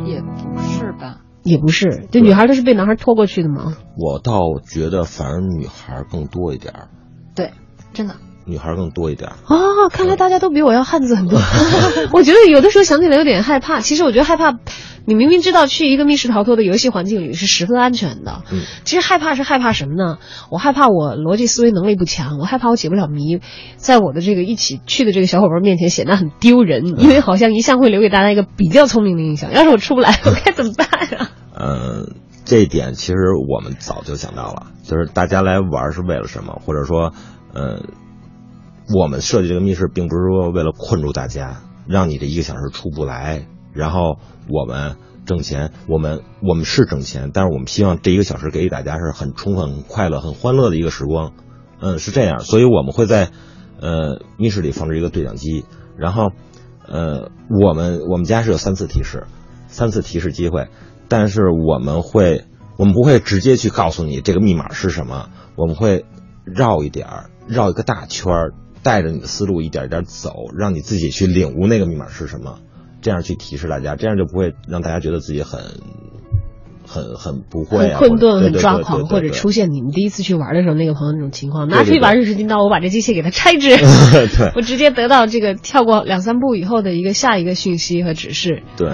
[0.06, 1.22] 也不是吧？
[1.44, 3.76] 也不是，这女孩都是被男孩拖过去的吗？
[3.98, 6.90] 我倒觉得反而女孩更多一点儿。
[7.36, 7.52] 对，
[7.94, 8.16] 真的。
[8.50, 11.40] 女孩更多一点哦，看来大家都比我要汉子很多。
[12.12, 13.80] 我觉得有的时候想起来有点害怕。
[13.80, 14.58] 其实我觉得害怕，
[15.06, 18.42] 你明明知道去一个密室逃脱的游戏环境里是十分安全的。
[18.52, 20.18] 嗯，其实害怕是害怕什么呢？
[20.52, 23.40] 我害怕我逻辑思维能力不强，我害怕我解不了谜，
[23.78, 29.52] 在我的这个一起去的这个小伙伴面前显得很丢人，因为好像一向会留给大家一个比较聪明的印象。
[29.54, 31.30] 要是我出不来，我该怎么办啊？
[31.56, 32.14] 嗯，
[32.46, 33.16] 这一点其实
[33.48, 37.14] 我们早就想到了，就是大家来玩是为了什么，或者说，
[37.54, 37.82] 呃。
[38.92, 44.18] 我们设计这个密室，并不是说为了困住大家，让你这一个小时出不来，然后
[44.50, 44.96] 我们
[45.28, 45.72] 挣钱。
[45.88, 51.34] 我们我们是挣钱，但是我们希望这一个小时给予大家是很充分、很快乐、很欢乐的一个时光。
[51.80, 53.30] 嗯，是这样，所以我们会在
[53.80, 56.32] 呃密室里放置一个对讲机，然后
[56.88, 57.30] 呃
[57.64, 59.28] 我们我们家是有三次提示，
[59.68, 60.68] 三次提示机会，
[61.08, 66.06] 但是我们会我们不会直接去告诉你这个密码是什么，我们会
[66.44, 68.54] 绕一点儿，绕一个大圈儿。
[68.84, 72.60] 带着你的思路一点一点走，让你自己去领悟那个密码是什么，
[73.02, 75.60] 这样去提示大家，这样就不会让大家觉得自己很、
[76.88, 83.78] 很、很不会、啊、很困顿、很抓狂，或者出现你们第一次去玩的时候那个朋友那种情况，拿出一把瑞士军刀，我把这机器给它拆制，
[84.56, 88.64] 我直接得到这个跳过两三步以后的一个下一个讯息和指示。
[88.78, 88.90] 对，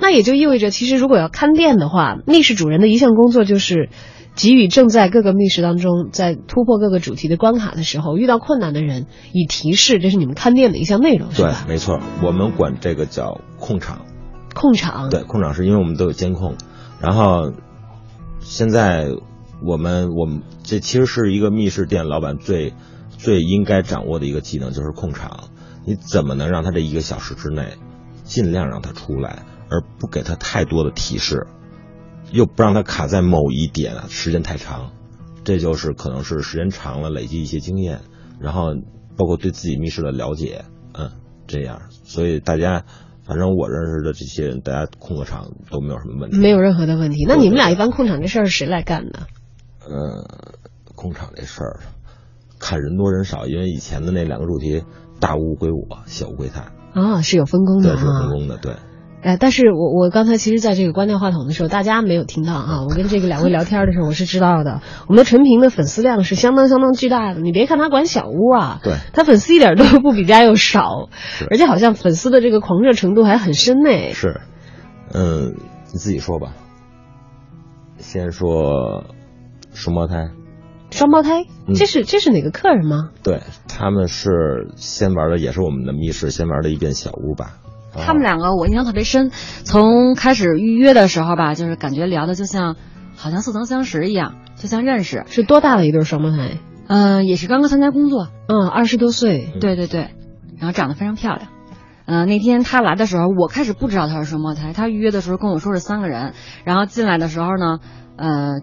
[0.00, 3.88] 那也就意味着，其实如果要看店的话，密室主人的一项工作就是。
[4.36, 14.06] 给予正在各个密室当中，在突破各个主题的关卡的时候，遇到困难的人以提示，这是你们看店的一项内容，对，没错，我们管这个叫控场。
[14.54, 15.10] 控场。
[15.10, 16.56] 对，控场是因为我们都有监控，
[17.00, 17.52] 然后
[18.40, 19.08] 现在
[19.62, 22.72] 我们我们这其实是一个密室店老板最
[23.16, 25.50] 最应该掌握的一个技能，就是控场。
[25.86, 27.74] 你怎么能让他这一个小时之内
[28.24, 31.46] 尽量让他出来，而不给他太多的提示？
[32.32, 34.92] 又不让他卡在某一点啊，时间太长，
[35.44, 38.00] 这就是可能是时间长了累积一些经验，
[38.40, 38.74] 然后
[39.16, 40.64] 包括对自己密室的了解，
[40.94, 41.10] 嗯，
[41.46, 42.84] 这样，所以大家，
[43.24, 47.24] 反正我认识的这些人，大家控个场都没有什么问题，没有任何的问题。
[47.28, 49.26] 那你们俩一般控场这事儿是谁来干呢？
[49.80, 50.24] 呃，
[50.94, 51.80] 控场这事儿，
[52.58, 54.84] 看人多人少，因为以前的那两个主题，
[55.18, 58.28] 大乌归我，小乌归他，啊，是有分工对，的是有分啊。
[58.30, 58.74] 工的，对。
[59.22, 62.84] 哎，但是我我刚才其实在这个关掉话筒的时候，大家没有听到啊。
[62.88, 64.80] 我跟这个两位聊天的时候，我是知道的。
[65.08, 67.40] 我们的陈平的粉丝量是相当相当巨大的。
[67.40, 71.10] 你别看他管小屋啊，对他粉丝一点都不比家佑少，
[71.50, 73.90] 而且好像粉丝的这个狂热程度还很深呢。
[74.14, 74.40] 是，
[75.12, 75.54] 嗯，
[75.92, 76.54] 你自己说吧。
[77.98, 79.04] 先说
[79.74, 80.30] 双胞胎，
[80.90, 83.10] 双胞胎，嗯这是这是哪个客人吗？
[83.22, 87.58] 对，他们是先玩的，也是我们的密室，先玩的一遍小屋吧。
[87.92, 89.30] 他们两个我印象特别深，
[89.64, 92.76] 从开始预约的时候吧，就是感觉聊的就像
[93.16, 95.24] 好像似曾相识一样，就像认识。
[95.28, 96.58] 是多大的一对双胞胎？
[96.88, 99.52] 嗯、也是刚刚参加工作，嗯，二十多岁。
[99.60, 100.10] 对对对，
[100.58, 101.48] 然后长得非常漂亮。
[102.06, 107.78] 嗯、那天他来的时候，我开始不知道他是双胞胎，他预约的时候跟我说是三个人，然后进来的时候呢，
[108.16, 108.60] 呃，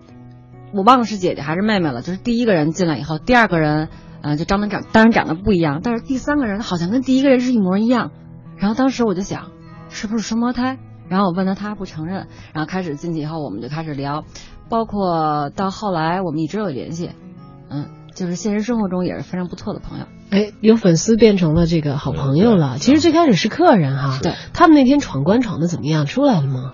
[0.73, 3.87] 我忘了是姐姐还是妹妹了，就是第一个人进来以后，第二个人，
[4.21, 8.11] 呃，就长得长，当然长得不一样，但是第三个人好像跟第一个人是一模一样。
[8.57, 9.51] 然后当时我就想，
[9.89, 10.77] 是不是双胞胎？
[11.09, 12.27] 然后我问他，他不承认。
[12.53, 14.25] 然后开始进去以后，我们就开始聊，
[14.69, 17.11] 包括到后来我们一直有联系，
[17.69, 20.05] 嗯，就是现实生活中也是非常不错的朋友。
[20.29, 22.77] 哎，有粉丝变成了这个好朋友了。
[22.79, 26.05] 其实最开始是客人哈，对，他们那天闯关闯的怎么样？
[26.05, 26.73] 出来了吗？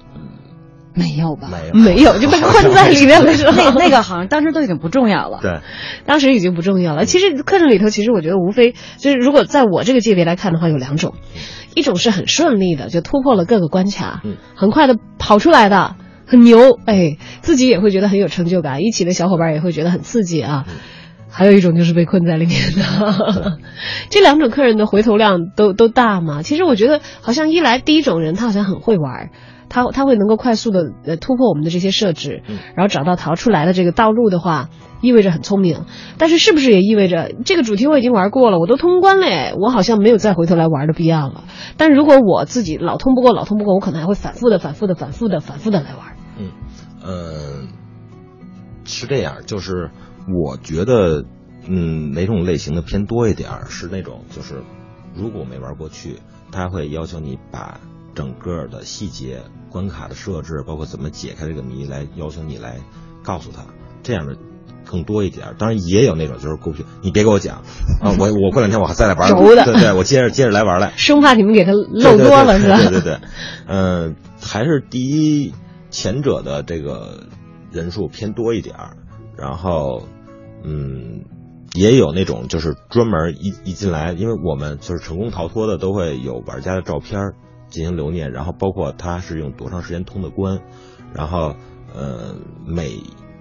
[0.93, 1.49] 没有吧？
[1.51, 3.55] 没有，没有，就被困在里面的 时候。
[3.55, 5.39] 那那个好像当时都已经不重要了。
[5.41, 5.59] 对，
[6.05, 7.05] 当时已经不重要了。
[7.05, 11.13] 其实课程里头，其实我觉得无非就是，如果在我这个界别来看的话，有两种，
[11.75, 15.95] 一种是很顺利的，就突破了各个关卡，嗯很快的跑出来的，
[16.27, 20.65] 很牛，哎，自己也会觉得很有成就感，一起的小伙伴也会觉得很刺激啊。
[21.35, 23.57] 还有一种就是被困在里面的，
[24.11, 26.43] 这两种客人的回头量都都大嘛。
[26.43, 29.31] 其实我觉得，好像一来第一种人他好像很会玩，
[29.69, 32.43] 他他会能够快速的呃突破我们的这些设置，
[32.75, 34.69] 然后找到逃出来的这个道路的话，
[35.01, 35.85] 意味着很聪明。
[36.17, 41.43] 但是是不是也意味着这个主题我已经玩过了，我都通关了，我好像没有再回头来玩的必要了。
[41.77, 46.15] 但如果我自己老通不过，老通不过，我可能还会反复的、反复的、反复的、反复的来玩。
[46.37, 46.51] 嗯，
[47.03, 47.67] 呃，
[48.85, 49.91] 是这样，就是
[50.27, 51.25] 我觉得，
[51.67, 54.63] 嗯，哪种类型的偏多一点儿，是那种就是，
[55.15, 56.19] 如果没玩过去，
[56.51, 57.79] 他会要求你把
[58.13, 62.79] 整个的细节、关卡的设置，包括怎么解开这个谜，来邀请你来
[63.23, 63.65] 告诉他，
[64.01, 64.35] 这样的。
[64.85, 67.63] 更多一点，当然也有那种就是过去，你别给我讲
[68.01, 69.31] 啊，我我过两天我还再来玩，
[69.63, 72.77] 对对，我接着接着来玩来，生怕你们给他漏多了是吧？
[72.77, 73.19] 对对对，
[73.65, 75.07] 嗯，还是第
[75.41, 75.53] 一
[75.89, 77.23] 前者的这个
[77.71, 78.97] 人数偏多一点儿，
[79.37, 80.03] 然后
[80.63, 81.23] 嗯，
[81.73, 87.35] 也有那种就是专门一一进来，因为我们就是成功逃脱的都会有玩家的照片儿
[87.73, 90.61] 进行留念，然后包括他是用多长时间通的关，
[91.13, 91.55] 然后
[91.93, 92.99] 呃每。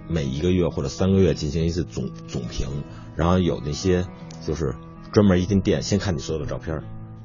[0.09, 2.67] 每一个月或者三个月进行一次总总评，
[3.15, 4.03] 然后有那些
[4.45, 4.75] 就是
[5.13, 6.83] 专门一进店先看你所有的照片，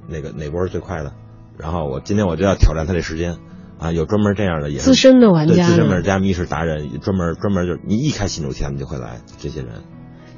[0.08, 1.12] 那个哪波是最快的，
[1.58, 3.38] 然后我今天我就要挑战他这时间
[3.80, 9.82] 啊，有专门这样的也是资深的玩家，资深玩家、密室达人，专门专门就是你一开新主题他们就会来，这些人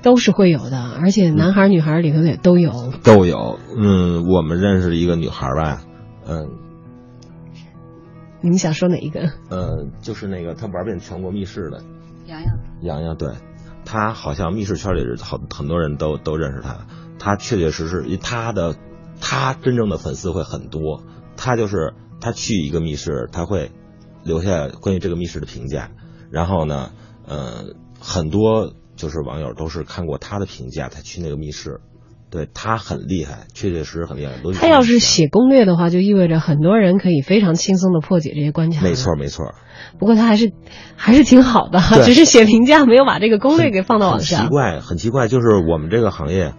[0.00, 3.58] 都是会有的，而且男孩女孩里头也都有，都有。
[3.76, 5.82] 嗯，我们认识一个女孩吧，
[6.26, 6.48] 嗯。
[8.42, 9.20] 你们想说哪一个？
[9.50, 11.82] 呃，就是那个他玩遍全国密室的。
[12.26, 13.34] 洋洋，洋洋，对，
[13.84, 16.86] 他好像密室圈里好很多人都都认识他，
[17.18, 18.76] 他确确实实，他的
[19.20, 21.02] 他真正的粉丝会很多，
[21.36, 23.72] 他就是他去一个密室，他会
[24.22, 25.90] 留下关于这个密室的评价，
[26.30, 26.92] 然后呢，
[27.26, 31.80] 呃，很多就是网友都是看过他的评价才去那个密室。
[32.30, 34.34] 对他很厉害，确确实实很厉害。
[34.54, 38.82] 他要是写攻略的话，就意味着很多人可以非常轻松的破解这些关卡。
[38.82, 39.54] 没错，没错。
[39.98, 40.52] 不过他还是
[40.96, 44.44] 还是挺好的，只是写评价没有把这个攻略给放到网上。
[44.44, 46.54] 奇怪，很奇怪，就是我们这个行业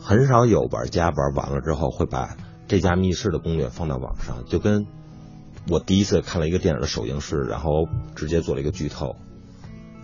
[0.00, 2.36] 很少有玩家玩完了之后会把
[2.66, 4.86] 这家密室的攻略放到网上，就跟
[5.70, 7.70] 我第一次看了一个电影的首映式，然后
[8.16, 9.14] 直接做了一个剧透。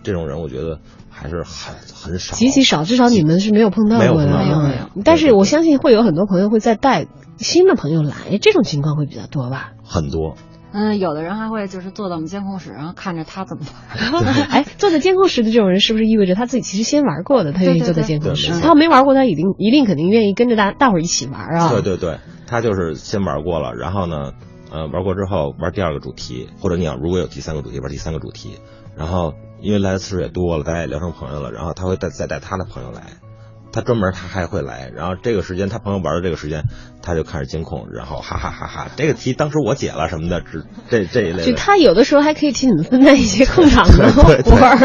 [0.03, 0.79] 这种人我觉得
[1.11, 4.27] 还是很很少，极其少，至少你们是没有碰到过的。
[4.27, 5.03] 没有没有。
[5.03, 7.05] 但是我相信会有很多朋友会再带
[7.37, 9.73] 新的朋友来，这种情况会比较多吧？
[9.83, 10.35] 很多。
[10.73, 13.65] 嗯，有的人还会就是坐在我们监控室，然后看着他怎么
[14.13, 14.23] 玩。
[14.49, 18.51] 哎，坐在监控室的这种人，是不是意味着他自己其实先玩过的，他愿意坐在监控室？
[18.53, 21.69] 他要没玩过，他一定一定肯定愿意跟着大大伙儿一起玩啊。
[21.71, 24.31] 对对对，他就是先玩过了，然后呢，
[24.71, 28.57] 呃，玩过之后玩第二个主题，或者你要如果有第三个主题，玩第三个主题，
[28.97, 29.33] 然后。
[29.61, 33.01] 因为来的次数也多了，大家也聊成朋友了，然后他会带再带他的朋友来，
[33.71, 36.63] 他专门他还会来，然后这个时间他朋友玩的这个时间，
[37.01, 40.59] 他就开始监控，然后哈哈哈哈，这个题当时我解了什么的，这
[40.89, 41.43] 这这一类。
[41.43, 44.23] 就他有的时候还可以替你们分担一些控场的活
[44.57, 44.77] 儿，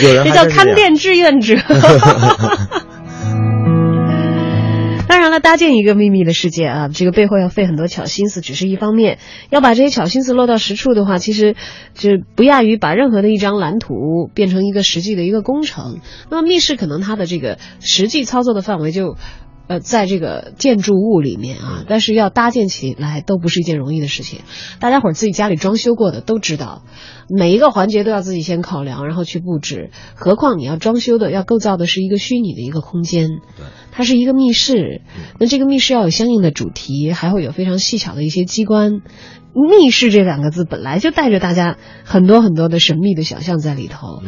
[0.00, 1.56] 这叫看店志愿者。
[5.34, 9.18] 他搭建一个秘密的世界啊，这个背后要费很多巧心思，只是一方面。
[9.50, 11.56] 要把这些巧心思落到实处的话，其实
[11.92, 15.98] 就不亚于把任何的一张蓝图变成一个实际的一个工程。
[16.30, 19.16] 那么密室可能它的这个实际操作的范围就。
[19.66, 24.40] 呃，在这个建筑物里面啊，但是要搭建起来都不是一件容易的事情。
[24.78, 26.82] 大家伙儿自己家里装修过的都知道，
[27.30, 29.90] 每一个环节都要自己先考量，然后去布置。
[30.14, 35.00] 何况你要装修的、要构造的是一个虚拟的一个空间，对，它是一个密室。
[35.40, 39.00] 那这个密室要有相应的主题，还会有非常细巧的一些机关。
[39.54, 44.22] 密室这两个字本来就带着大家很多很多的神秘的想象在里头。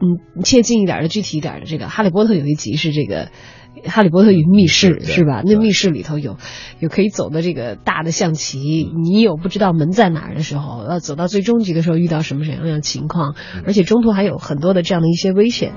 [0.00, 3.26] 嗯，切近一点的、具体一点的，这个《哈利波特》有一集是这个。
[3.84, 5.42] 《哈利波特与密室》对是吧？
[5.44, 6.36] 那密室里头有
[6.80, 8.58] 有可以走的这个大的象棋，
[9.04, 15.72] 你有不知道门在哪儿的时候，要走到最终局的时候遇到什么什么样的情况，而且中途还有很多的这样的一些危险。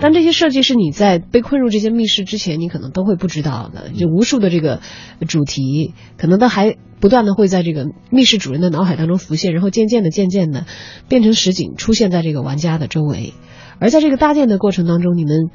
[0.00, 3.90] 但这些设计是你在被困入这些密室之前，你可能都会不知道的。
[3.90, 4.80] 就无数的这个
[5.28, 10.64] 主题，可能都还不断的会在这个密室主人的脑海当中浮现，然后渐渐的、渐渐的
[11.08, 13.34] 变成实景，出现在这个玩家的周围。
[13.80, 15.50] 而在这个搭建的过程当中，你们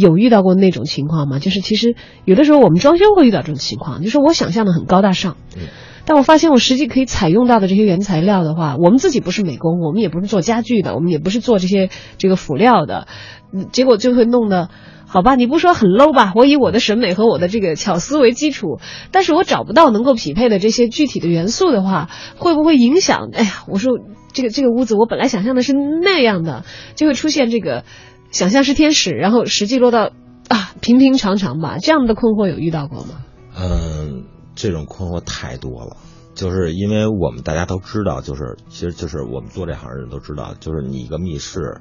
[0.00, 1.38] 有遇到过那种情况吗？
[1.38, 1.94] 就是其实
[2.24, 5.62] 有的时候我们装修会遇到这种情况，就是我想象的很高大上，嗯
[6.04, 13.06] 但我发现我实际可以采用到的这些原材料的话，我们自己不是美工，我们也不是做家具的，我们也不是做这些这个辅料的，
[13.52, 14.68] 嗯结果就会弄得。
[15.04, 16.32] 好吧，你不说很 low 吧？
[16.34, 22.08] 我以我的审美和我的这个巧思为基础，但是我找不到能够匹配的这些具体的元素的话，
[22.38, 23.28] 会不会影响？
[23.34, 23.92] 哎呀，我说
[24.32, 26.64] 这个这个屋子我本来想象的是那样的，
[26.94, 27.84] 就会出现这个
[28.30, 30.10] 想象是天使，然后实际落到
[30.48, 33.24] 啊平平常常吧，这样的困惑有遇到过吗？
[33.54, 34.24] 嗯，
[34.54, 35.96] 这种困惑太多了，
[36.34, 41.80] 就是因为我们大家都知道，就是其实就是我们做这行的人都知道，就是你一个密室，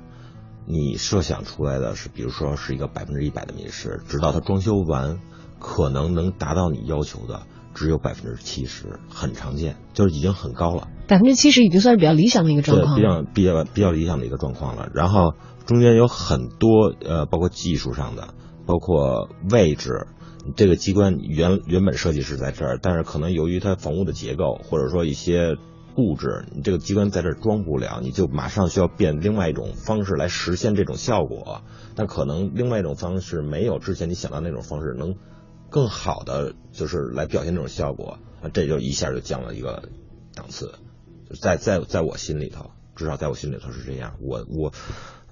[0.67, 5.19] 你设想出来的是，比如说是一个百分之一百的密室，直到它装修完，
[5.59, 7.43] 可能能达到你要求的
[7.73, 10.89] 只有百分之七十，很常见，就是已经很高了。
[11.11, 14.87] 百分之七十已经算是比较理想的一个状对，况比较比较比较理想的一个状况了。
[14.93, 15.33] 然后
[15.65, 18.33] 中间有很多呃，包括技术上的，
[18.65, 20.07] 包括位置。
[20.55, 25.57] 这个机关原原本设计是在这儿，但是可能由于它房屋的结构或者说一些
[25.95, 31.61] 布置，你这个机关在这儿装不了，你就马上需要变另外一种方式来实现这种效果。
[31.93, 35.15] 但可能另外一种方式没有之前你想到那种方式能
[35.69, 39.89] 更好的就是来表现这种效果，那，这就一下就降了一个
[40.33, 40.71] 档次。
[41.39, 44.15] 在在在我心里头，至少在我心里头是这样。
[44.19, 44.73] 我我，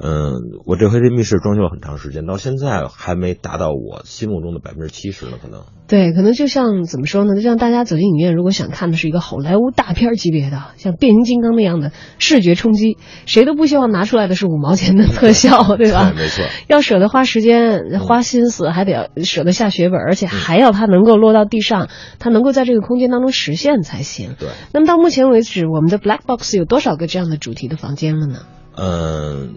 [0.01, 0.33] 嗯，
[0.65, 5.63] 我这回这密室装修了很长时间，到现在还没达到我心目中的百分之七十呢，可能。
[5.87, 7.35] 对，可能就像怎么说呢？
[7.35, 16.11] 就像大家走进影院，如果想看的是一个好莱坞大片级别的，像变形金刚那样的视觉冲击，谁都不希望拿出来的是五毛钱的特效， 对吧？
[16.15, 16.45] 对没错。
[16.67, 21.89] 要舍得花时间、花心思，还得要舍得下血本，而且还要它能够落到地上，
[22.19, 24.35] 它能够在这个空间当中实现才行。
[24.39, 24.47] 对。
[24.73, 28.39] 那么到目前为止，我们的 Black Box 有多少个这样的主题的房间了呢？
[28.81, 29.55] 嗯，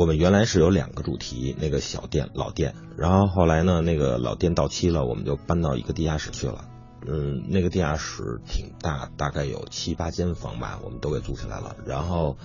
[0.00, 6.64] 我们原来是有两个主题，那个小店老店，然后后来呢，那个老店到期了，我们就搬到一个地下室去了。
[7.06, 11.76] 嗯，那个地下室挺大，大概有七八间房吧，我们都给租起来了。
[11.84, 12.38] 然后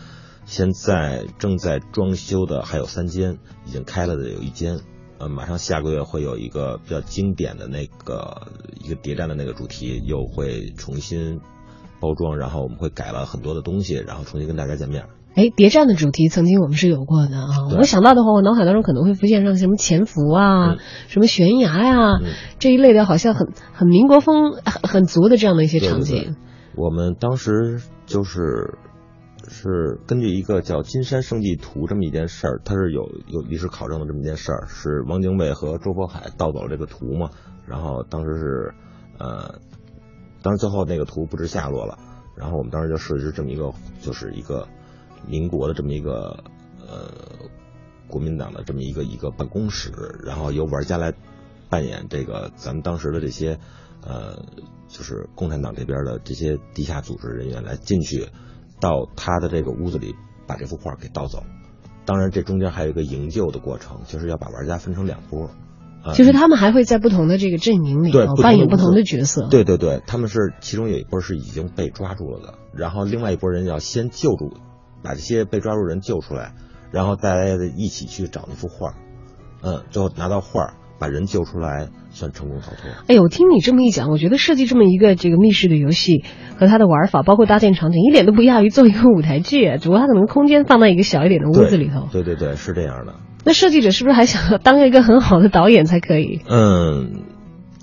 [0.45, 4.81] 现在正在装修的还有三间，已经开了的有一间。
[5.17, 8.51] 呃，马上下个月会有一个比较经典的那个
[8.81, 11.39] 一个谍战的那个主题，又会重新
[12.01, 15.07] 包装，然后我们会改了很多的东西，然后重新跟大家见面。
[15.35, 17.67] 哎，谍战的主题曾经我们是有过的啊。
[17.77, 20.77] 我想到的话，我脑海当中可能会浮现上什么潜伏啊，嗯
[21.07, 26.35] 什么悬崖呀、嗯这一类的，好像很很民国风很很足的这样的一些场对对对景。
[26.75, 28.77] 我们当时就是
[29.47, 37.29] 是根据一个叫《金山圣地图》这么一件事儿，它是有有历史考证的这么一件事儿，是汪精卫和周佛海盗走了这个图嘛，
[37.67, 38.73] 然后当时是
[39.19, 39.59] 呃，
[40.41, 41.97] 当时最后那个图不知下落了，
[42.37, 43.71] 然后我们当时就设置这么一个，
[44.01, 44.67] 就是一个
[45.27, 46.43] 民国的这么一个
[46.79, 47.11] 呃
[48.07, 49.91] 国民党的这么一个一个办公室，
[50.23, 51.13] 然后由玩家来
[51.69, 53.59] 扮演这个咱们当时的这些
[54.03, 54.45] 呃，
[54.87, 58.27] 就是共产党这边的这些地下组织人员来进去，
[58.79, 60.13] 到他的这个屋子里
[60.45, 61.43] 把这幅画给盗走。
[62.05, 65.49] 当然，这中间还有一个营救的过程，就是要把玩家分成两波。
[66.03, 68.11] 呃就是他们还会在不同的这个阵营里
[68.43, 69.47] 扮演不同的的角色。
[69.49, 74.53] 对对对，他们是其中有一波是已经被抓住了的，然后另外一波人要先救助，
[75.05, 76.53] 把这些被抓住人救出来，
[76.91, 77.45] 然后大家
[77.77, 78.95] 一起去找那幅画，
[79.61, 82.89] 嗯，最后拿到画，把人救出来，算成功逃脱。
[83.07, 86.23] 哎呦，我听你这么一讲，我觉得设计这么一个这个密室的游戏
[86.57, 92.07] 和它的玩法，包括搭建场景，一点都不亚于做一个舞台剧，啊只不过它可能空间放在一个小一点的屋子里头。
[92.11, 93.13] 对对对，是这样的。
[93.43, 96.41] 那设计者是不是还想要当一个很好的导演才可以？
[96.49, 97.21] 嗯，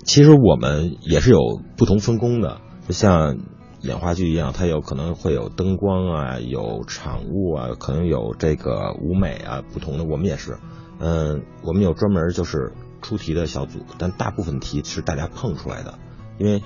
[0.03, 1.39] 其实我们也是有
[1.77, 3.37] 不同分工的，就像
[3.83, 10.05] 演话剧一样，它有可能会有灯光啊，有场务啊，可能有这个舞美啊，不同的。
[10.05, 10.57] 我们也是，
[10.99, 12.71] 嗯，我们有专门就是
[13.01, 15.99] 出题的小组，但大部分题是大家碰出来的，
[16.37, 16.63] 因为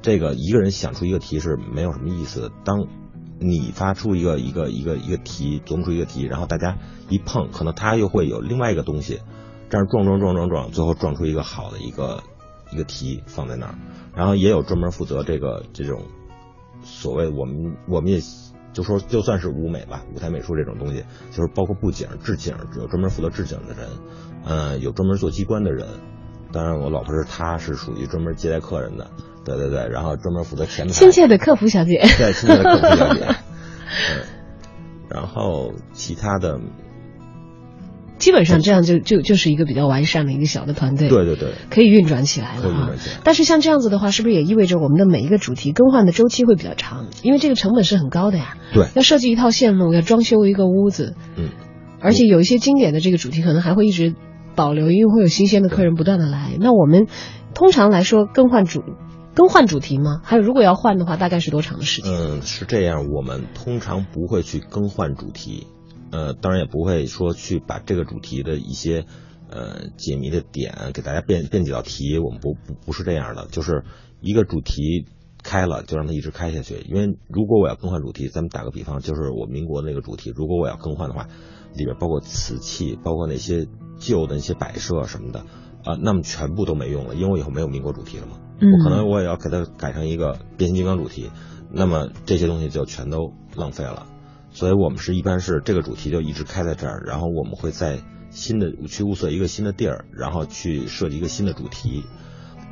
[0.00, 2.50] 这个一个人想出一个题是没有什么意思的。
[2.64, 2.86] 当
[3.38, 6.78] 你发出一个一个一个一个题，琢磨出一个题，然后大家
[7.10, 9.20] 一碰，可能他又会有另外一个东西，
[9.68, 12.22] 这样撞撞撞撞撞，最后撞出一个好的一个
[12.72, 13.74] 一个题放在那儿。
[14.16, 16.02] 然后也有专门负责这个这种
[16.82, 18.20] 所谓我们我们也
[18.72, 23.90] 就说就算是舞美吧，舞台美术这种东西，就是包括布景、置景，有专门负责置景的人，
[24.44, 25.86] 嗯，有专门做机关的人。
[26.52, 29.10] 当然，我老婆是她是属于专门接待客人的，
[29.44, 30.92] 对对对，然后专门负责前台。
[30.92, 31.98] 亲切的客服小姐。
[32.18, 33.24] 对，亲切的客服小姐。
[34.10, 34.24] 嗯，
[35.08, 36.58] 然后其他的
[38.22, 42.94] 基本上这样就就就是一个比较完善的一个小的团队，对对对，可以运转起来了。
[43.24, 47.06] 但是像这样子的话，是不是也意味着我们的每一个主题更换的周期会比较长？
[47.24, 48.56] 因为这个成本是很高的呀。
[48.72, 51.48] 对要设计一套线路，要装修一个屋子，嗯，
[52.00, 54.14] 而且有一些经典的这个主题可能还会一直
[54.54, 56.56] 保留，因为会有新鲜的客人不断的来。
[56.60, 57.08] 那我们
[57.56, 58.84] 通常来说更换主
[59.34, 60.20] 更换主题吗？
[60.22, 62.12] 还有如果要换的话，大概是多长的时间？
[62.12, 65.66] 嗯，是这样，我们通常不会去更换主题，
[66.12, 69.06] 呃，当然也不会说去把这个主题的一些
[69.50, 73.82] 呃解谜的点给大家变变几道题，我们不不不是这样的，就是
[74.20, 75.06] 一个主题
[75.42, 81.26] 开了就让它一直开下去，因为如果我要更换主题，咱们打个比方，就是我民国那个主题，如果我要更换的话，
[81.74, 83.66] 里边包括瓷器，包括那些
[83.98, 85.44] 旧的那些摆设什么的。
[85.84, 88.38] 啊、那么全部都没用了，因为我以后没有民国主题了嘛。
[88.60, 91.28] 嗯我可能我也要给它改成一个变形金刚主题，
[91.72, 94.06] 那么这些东西就全都浪费了。
[94.52, 98.00] 所以我们是一般是这个主题就一直开在这儿，然后我们会在
[98.30, 102.04] 新的去物色一个新的地儿，然后去设计一个新的主题。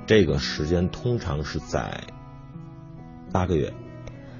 [0.07, 2.05] 这个时间通常是在
[3.33, 3.72] 八个月，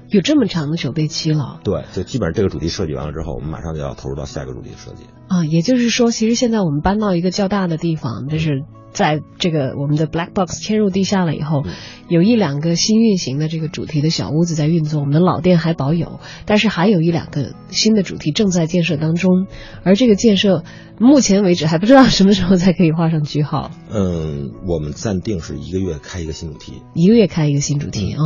[0.09, 5.05] 有这么长的筹备期了对，就基本上这个主题设计完了之后，我们马上就要投入到下一个主题的设计。
[5.29, 5.45] 啊！
[5.45, 11.63] 也就是说，其实现在我们搬到一个较大的地方，但是在这个我们的 Black Box 迁入地下了以后，
[12.07, 19.47] 有一两个新运行的这个主题的小屋子在运作，我们的老店还保有，但是还有一两个新的主题正在建设当中，
[19.83, 20.63] 而这个建设
[20.99, 23.71] 目前为止还不知道什么时候才可以画上句号。
[23.89, 28.21] 嗯，我们暂定是一个月开一个新主题，一个月开一个新主题啊、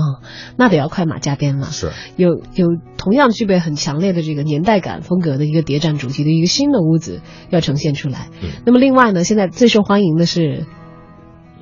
[0.58, 1.68] 那得要快马加鞭了。
[1.72, 8.30] 是有有同样具备很强烈的这个年代感风格的一个谍战主题的一个新的屋子要呈现出来。
[8.42, 10.55] 嗯那么另外呢，现在最受欢迎的是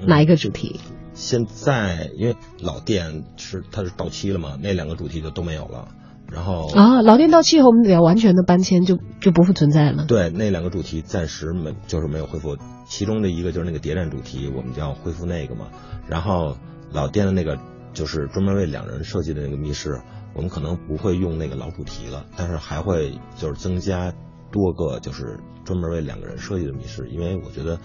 [0.07, 0.79] 哪一个主题？
[1.13, 5.89] 现在因为老店是它是到期了嘛，那两个主题就都没有了。
[6.31, 10.05] 然后啊，老店到期以后，我们得要完全的搬迁，就就不复存在了。
[10.07, 15.67] 对那两个主题暂时没就是没有恢复，其中的一个就是那个谍战主题，我们就要恢复那个嘛。
[16.07, 16.57] 然后
[16.91, 17.59] 老店的那个
[17.93, 20.01] 就是专门为两人设计的那个密室，
[20.33, 24.11] 我们可能不会用那个老主题了，但是还会就是增加
[24.51, 27.77] 多个就是专门为两个人设计的密室，因为我觉得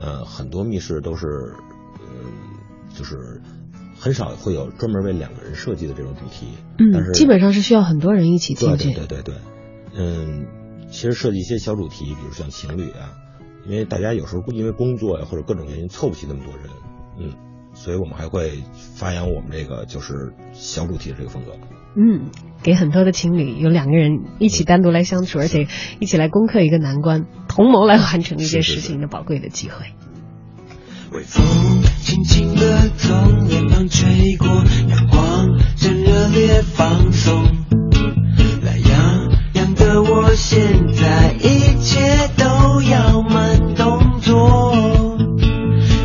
[0.00, 1.26] 呃很多密室都是
[2.00, 2.32] 嗯
[2.94, 3.40] 就是
[3.98, 6.48] 很少会有专门为两个人设计的这种主题，
[6.92, 8.92] 但是嗯，基本上是需要很多人一起进对去。
[8.92, 9.34] 对对对对，
[9.94, 10.46] 嗯，
[10.90, 13.14] 其实设计一些小主题，比如像情侣啊，
[13.64, 16.66] 因为大家有时候因为工作呀或者各种原因凑不齐那么多人，
[17.18, 17.34] 嗯，
[17.74, 18.62] 所以我们还会
[18.96, 21.52] 发扬我们这个就是小主题的这个风格。
[21.94, 22.30] 嗯，
[22.62, 25.66] 给很多的情侣有两个人一起单独来相处，而且
[26.00, 29.86] 一起来攻克一个难关，同谋来完成一件事情的宝贵的机会。
[31.12, 31.44] 微风
[32.00, 34.48] 轻轻地从脸庞吹过，
[34.88, 37.44] 阳光正热烈放松。
[38.62, 40.58] 懒洋洋的我，现
[40.94, 42.00] 在一切
[42.38, 44.72] 都要慢动作。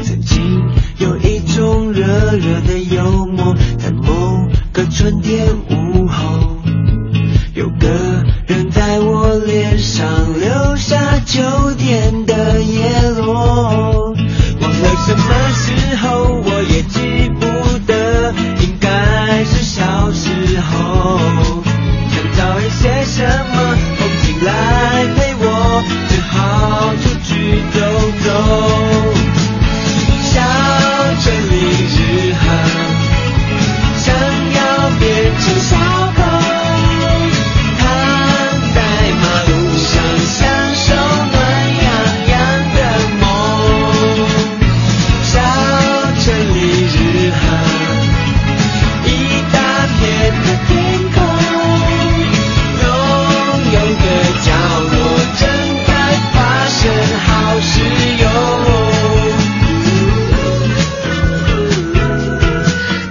[0.04, 0.62] 曾经
[1.00, 5.48] 有一种热热的幽默，在某个春天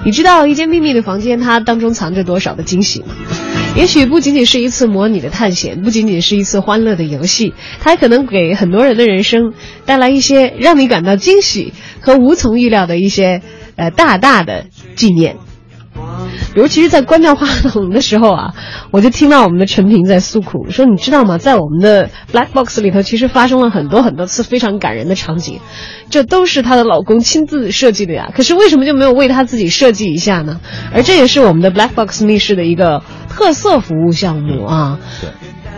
[0.07, 3.09] 你知道一间秘密的房间它当中藏着多少的惊喜吗？
[3.77, 9.53] 也许不仅仅是一次模拟的探险，不仅仅是一次欢乐的游戏，它还可能给很多人的人生
[9.85, 13.43] 带来一些让你感到惊喜和无从预料的一些
[13.75, 15.39] 呃大大的纪念。
[16.57, 18.55] 比如，其是，在关掉话筒的时候啊，
[18.91, 21.37] 我就听到我们的陈平在诉苦，说：“你知道吗？
[21.37, 25.61] 在我们的 Black Box 里头，其实发生了很多很多次非常感人的场景，
[26.09, 28.31] 这都是她的老公亲自设计的呀。
[28.35, 30.59] 可是为什么就没有为她自己设计一下呢？
[30.95, 35.31] 而这也是我们的 Black Box 密室的一个特色服务项目啊，对，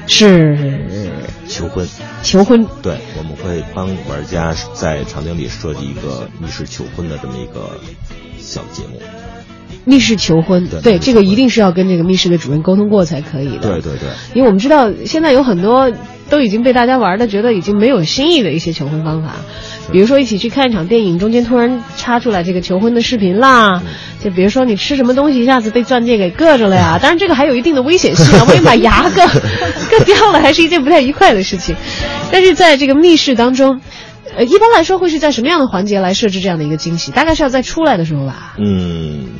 [0.06, 1.10] 是
[1.48, 1.88] 求婚。
[2.22, 2.64] 求婚。
[2.82, 7.80] 对，我们会帮玩家在场景里设计一个密室求婚的这么一个
[8.38, 9.00] 小节目。
[9.88, 13.58] 密室求婚，对对这个一定是要跟这个密室的主人沟通过才可以的。
[13.58, 15.90] 对对对，因为我们知道现在有很多
[16.28, 19.36] 都已经被大家玩的觉得已经没有新意的一些求婚方法，
[19.90, 23.82] 比如说一起去看一场电影，中间突然插出来这个求婚的视频啦，
[24.22, 31.74] 就比如说你吃什么东西一下子被钻戒给硌着了呀， 当然这个还有一定的危险性啊，万一把牙硌硌 掉了，还是一件不太愉快的事情。
[32.30, 33.80] 但是在这个密室当中。
[34.36, 37.10] 呃，一般来说会是在什么样的环节来设置这样的一个惊喜？
[37.10, 38.54] 大概是要在出来的时候吧。
[38.58, 39.30] 嗯，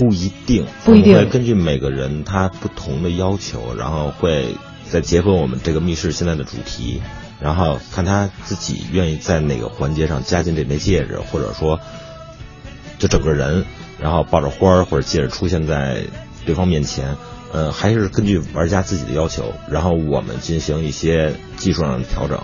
[0.00, 4.56] 不一定，不一定我们会根据每个人他不同的要求，然后会
[4.88, 7.02] 再结合我们这个密室现在的主题，
[7.38, 11.78] 然后看他自己愿意在哪个环节上加进这枚戒指，或者说
[12.98, 13.66] 就整个人，
[14.00, 16.04] 然后抱着花儿或者戒指出现在
[16.46, 17.14] 对方面前。
[17.52, 22.40] 呃，还是根据玩家自己的要求，然后我们进行一些技术上的调整，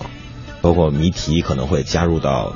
[0.61, 2.54] 包括谜题可能会加入到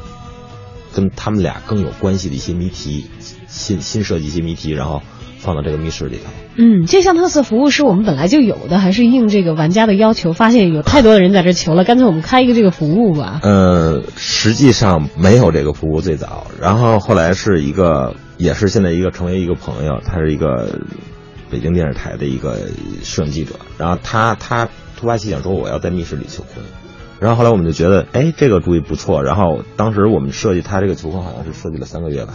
[0.95, 3.07] 跟他们俩更有关系的一些谜题，
[3.47, 5.03] 新新设计一些谜题，然后
[5.39, 6.25] 放到这个密室里头。
[6.57, 10.33] 嗯，这项特色服务是我们本来就有的，还是应这个玩家的要求？
[10.33, 13.41] 发现有太多的人在这求了，干脆我们开一个这个服务吧。
[13.43, 20.81] 呃，实际上没有这个服务最早，然后后来是一个，也是现在一个成为一个朋友，他是一个
[21.51, 22.59] 北京电视台的一个
[23.03, 26.63] 摄影记者，然后他他突发奇想说我要在密室里求婚，
[27.21, 32.35] 然后后来我们就觉得，哎，这个主意不错，然后当时我们设计他这个求婚好像是设计了三个月吧，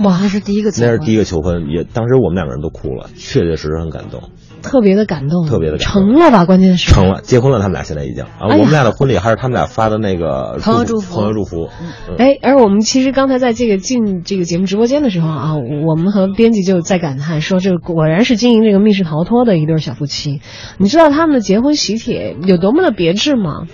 [0.00, 4.30] 哇，那是第一个求婚，那是第一个求婚，也当时我们两个人都哭了，确确实实很感动。
[4.62, 6.44] 特别的感动，特别的感动成了吧？
[6.44, 11.68] 关键是成了，结婚了，他们俩现在已经啊，哎我们俩的婚礼还是他们俩发的那个朋友祝福朋友祝福。
[11.80, 20.40] 嗯哎，而我们其实刚才在这个进这个节目直播间的时候啊，我们和编辑就在感叹说，这果然是经营这个密室逃脱的一对小夫妻。
[20.78, 23.66] 你知道他们的结婚喜帖有多么的别致吗？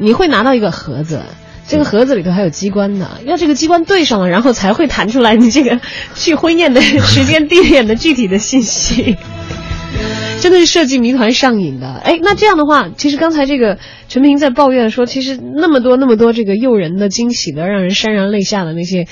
[0.00, 1.22] 你会拿到一个盒子。
[1.68, 5.78] 这个盒子里头还有机关呢，要这个机关对上了，然后才会弹出来你这个
[6.16, 9.16] 去婚宴的时间、地点的具体的信息。
[10.42, 11.92] 真的是设计谜团上瘾的。
[12.02, 13.78] 哎，那这样的话，其实刚才这个
[14.08, 19.06] 陈平在抱怨说，其实那么多那么多这个诱人的、惊喜的、让人潸然泪下的那些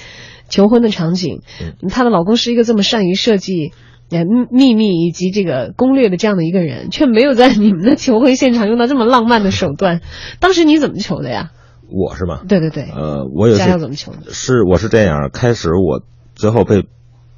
[0.49, 1.43] 求婚的场景，
[1.91, 3.72] 她的老公是一个这么善于设计。
[4.11, 10.01] 呃，秘密以及这个攻略的这样的一个人，却没有在你们的求婚现场用到这么浪漫的手段。
[10.41, 11.51] 当时你怎么求的呀？
[11.91, 12.43] 我是吧？
[12.49, 14.33] 对对对，呃，我有一佳次佳怎么求的？
[14.33, 16.03] 是我是这样，开始我
[16.35, 16.85] 最后被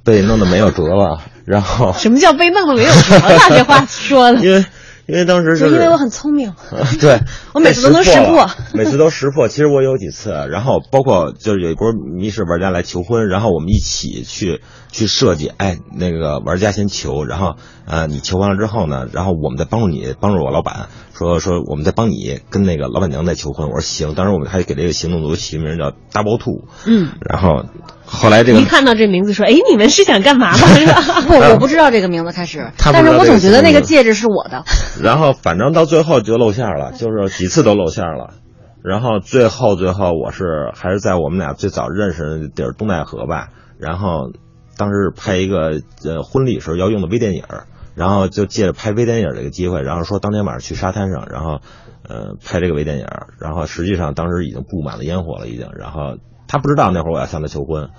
[0.05, 3.39] 被弄得没有辙了，然后什么叫被弄得没有辙了？
[3.51, 4.65] 这话说的， 因为
[5.11, 6.55] 因为当时就是因为我很聪明，
[7.01, 7.21] 对，
[7.53, 9.49] 我每次都能识破， 每次都识破。
[9.49, 15.49] 其实我有几次，然后包括就是有一波密室玩家来求婚，然后我们一起去去设计。
[15.57, 17.57] 哎，那个玩家先求，然后
[17.87, 23.69] 呃你求完了之后呢，然后我们再帮助你，帮助我老板说说我们再帮你跟那个老板娘再求婚。
[23.69, 27.65] 我说行，当时我们还给这个行动组起名叫 Double Two，嗯，然后
[28.13, 30.67] 后来这个一看到这名字说，哎，你们是想干嘛吗？
[31.29, 34.65] 不，我不知道这个名字开始，但是我总觉得那个戒指是我的。
[35.01, 38.35] 然后反正到最后就露馅了，就是几次都露馅了。
[38.83, 43.49] 然后最后最后我是还是在我们俩最早认识的地儿东戴河吧，
[43.79, 44.33] 然后
[44.77, 51.61] 当时拍一个呃婚礼时候要用的微电影儿，然后就借着拍微电影儿这个机会，然后说当天晚上去沙滩上，然后
[52.09, 56.17] 呃拍这个微电影儿，然后实际上当时已经布满了烟火了已经，然后
[56.51, 57.91] 他不知道那会儿我要向他求婚，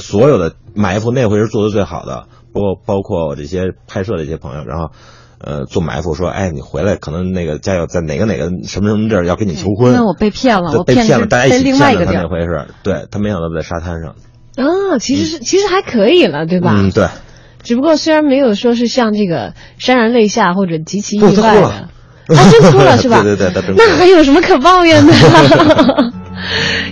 [0.00, 4.90] 所有的埋伏那回是做的最好的，包包括我这些拍摄的一些朋友，然后。
[5.42, 12.12] 呃，做埋伏说，哎，你回来可能那个家有在哪个哪个什么什么地儿要跟你求婚，那我被骗了，我被骗了，大家一起骗了他。
[12.12, 14.16] 那回是，对他没想到在沙滩上，
[14.56, 16.74] 啊，其实是其实还可以了，对吧？
[16.76, 17.08] 嗯，对，
[17.62, 21.88] 只不过虽然没有说是像这个潸然泪下或者极其意外的，
[22.36, 23.22] 啊，真哭了是吧？
[23.22, 25.12] 对对对那还有什么可抱怨的？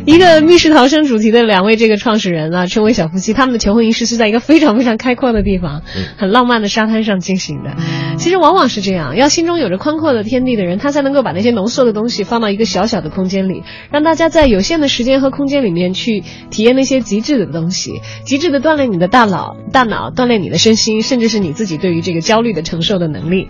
[0.04, 5.82] 一个密室逃生主题的两位这个创始人啊，称为小夫妻，他们的求婚仪式是在一个非常非常开阔的地方，
[6.18, 7.70] 很浪漫的沙滩上进行的。
[8.18, 23.48] 其实往往是这样，要心中有着宽阔的天地的人，他才能够把那些浓缩的东西放到一个小小的空间里，让大家在有限的时间和空间里面去体验那些极致的东西，极致的锻炼你的大脑，大脑锻炼你的身心，甚至是你自己对于这个焦虑的承受的能力。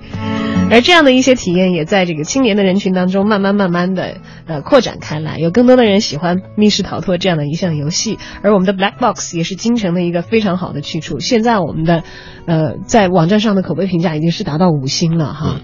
[0.70, 11.20] 而这样的一些体验，也在这个青年的人群当中慢慢慢慢的呃扩展开来，有更多的人喜欢密室逃脱这样的一项游戏，而我们的 Black Box 也是京城的一个非常好的去处。
[11.20, 12.02] 现在我们的
[12.46, 15.60] 呃在网站上的口碑评价已经是达到五星了哈。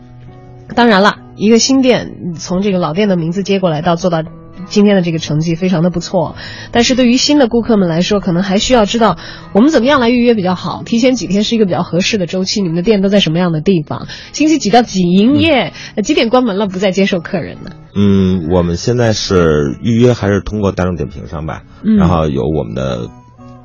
[0.74, 4.22] 当然了，一个新店从这个老店的名字接过来到做到。
[4.66, 6.36] 今天的这个成绩非常的不错，
[6.72, 9.18] 但是对于新的顾客们来说，可能还需要知道
[9.52, 10.82] 我们怎么样来预约比较好。
[10.84, 12.62] 提前几天是一个比较合适的周期。
[12.62, 14.06] 你们的店都在什么样的地方？
[14.32, 15.72] 星期几到几营业？
[15.96, 16.66] 呃几点关门了？
[16.66, 17.70] 不再接受客人呢？
[17.94, 23.08] 嗯，我们现在是预约还是通过大众点评上吧，嗯然后有我们的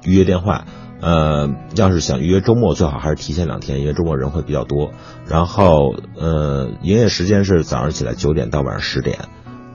[0.06, 0.66] 预约电话。
[1.02, 4.92] 呃，要是想预约周末，最好还是提前两天，因为周末人会比较多。
[5.26, 9.20] 然后，呃，营业时间是早上起来九点到晚上十点。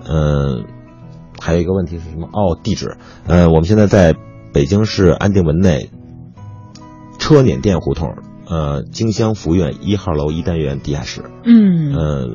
[0.06, 0.66] 嗯、
[1.41, 2.28] 还有一个问题是什么？
[2.32, 2.97] 哦，地址。
[3.26, 4.14] 呃，我们现在在
[4.53, 5.91] 北京市安定门内
[7.18, 8.14] 车碾店胡同，
[8.47, 11.22] 呃，京香福苑一号楼一单元地下室。
[11.45, 12.30] 嗯呃，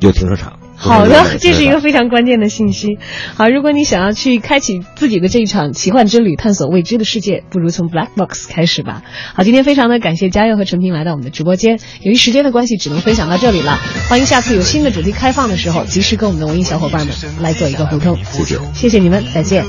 [0.00, 0.58] 有停车场。
[0.82, 2.98] 好的 这是一个非常关键的信息。
[3.36, 9.02] 好，如果你想要去开启自己的这一场奇幻之旅，探索未知的世界，不如从 Black Box 开始吧。
[9.34, 11.78] 好，今天非常的感谢嘉佑和陈平来到我们的直播间。
[12.02, 13.78] 由于时间的关系，只能分享到这里了。
[14.08, 18.16] 欢迎下次有新的主题开放的时候，及时跟我们的文艺小伙伴们来做一个互动。
[18.24, 18.58] 谢谢。
[18.74, 19.64] 谢谢你们，再见。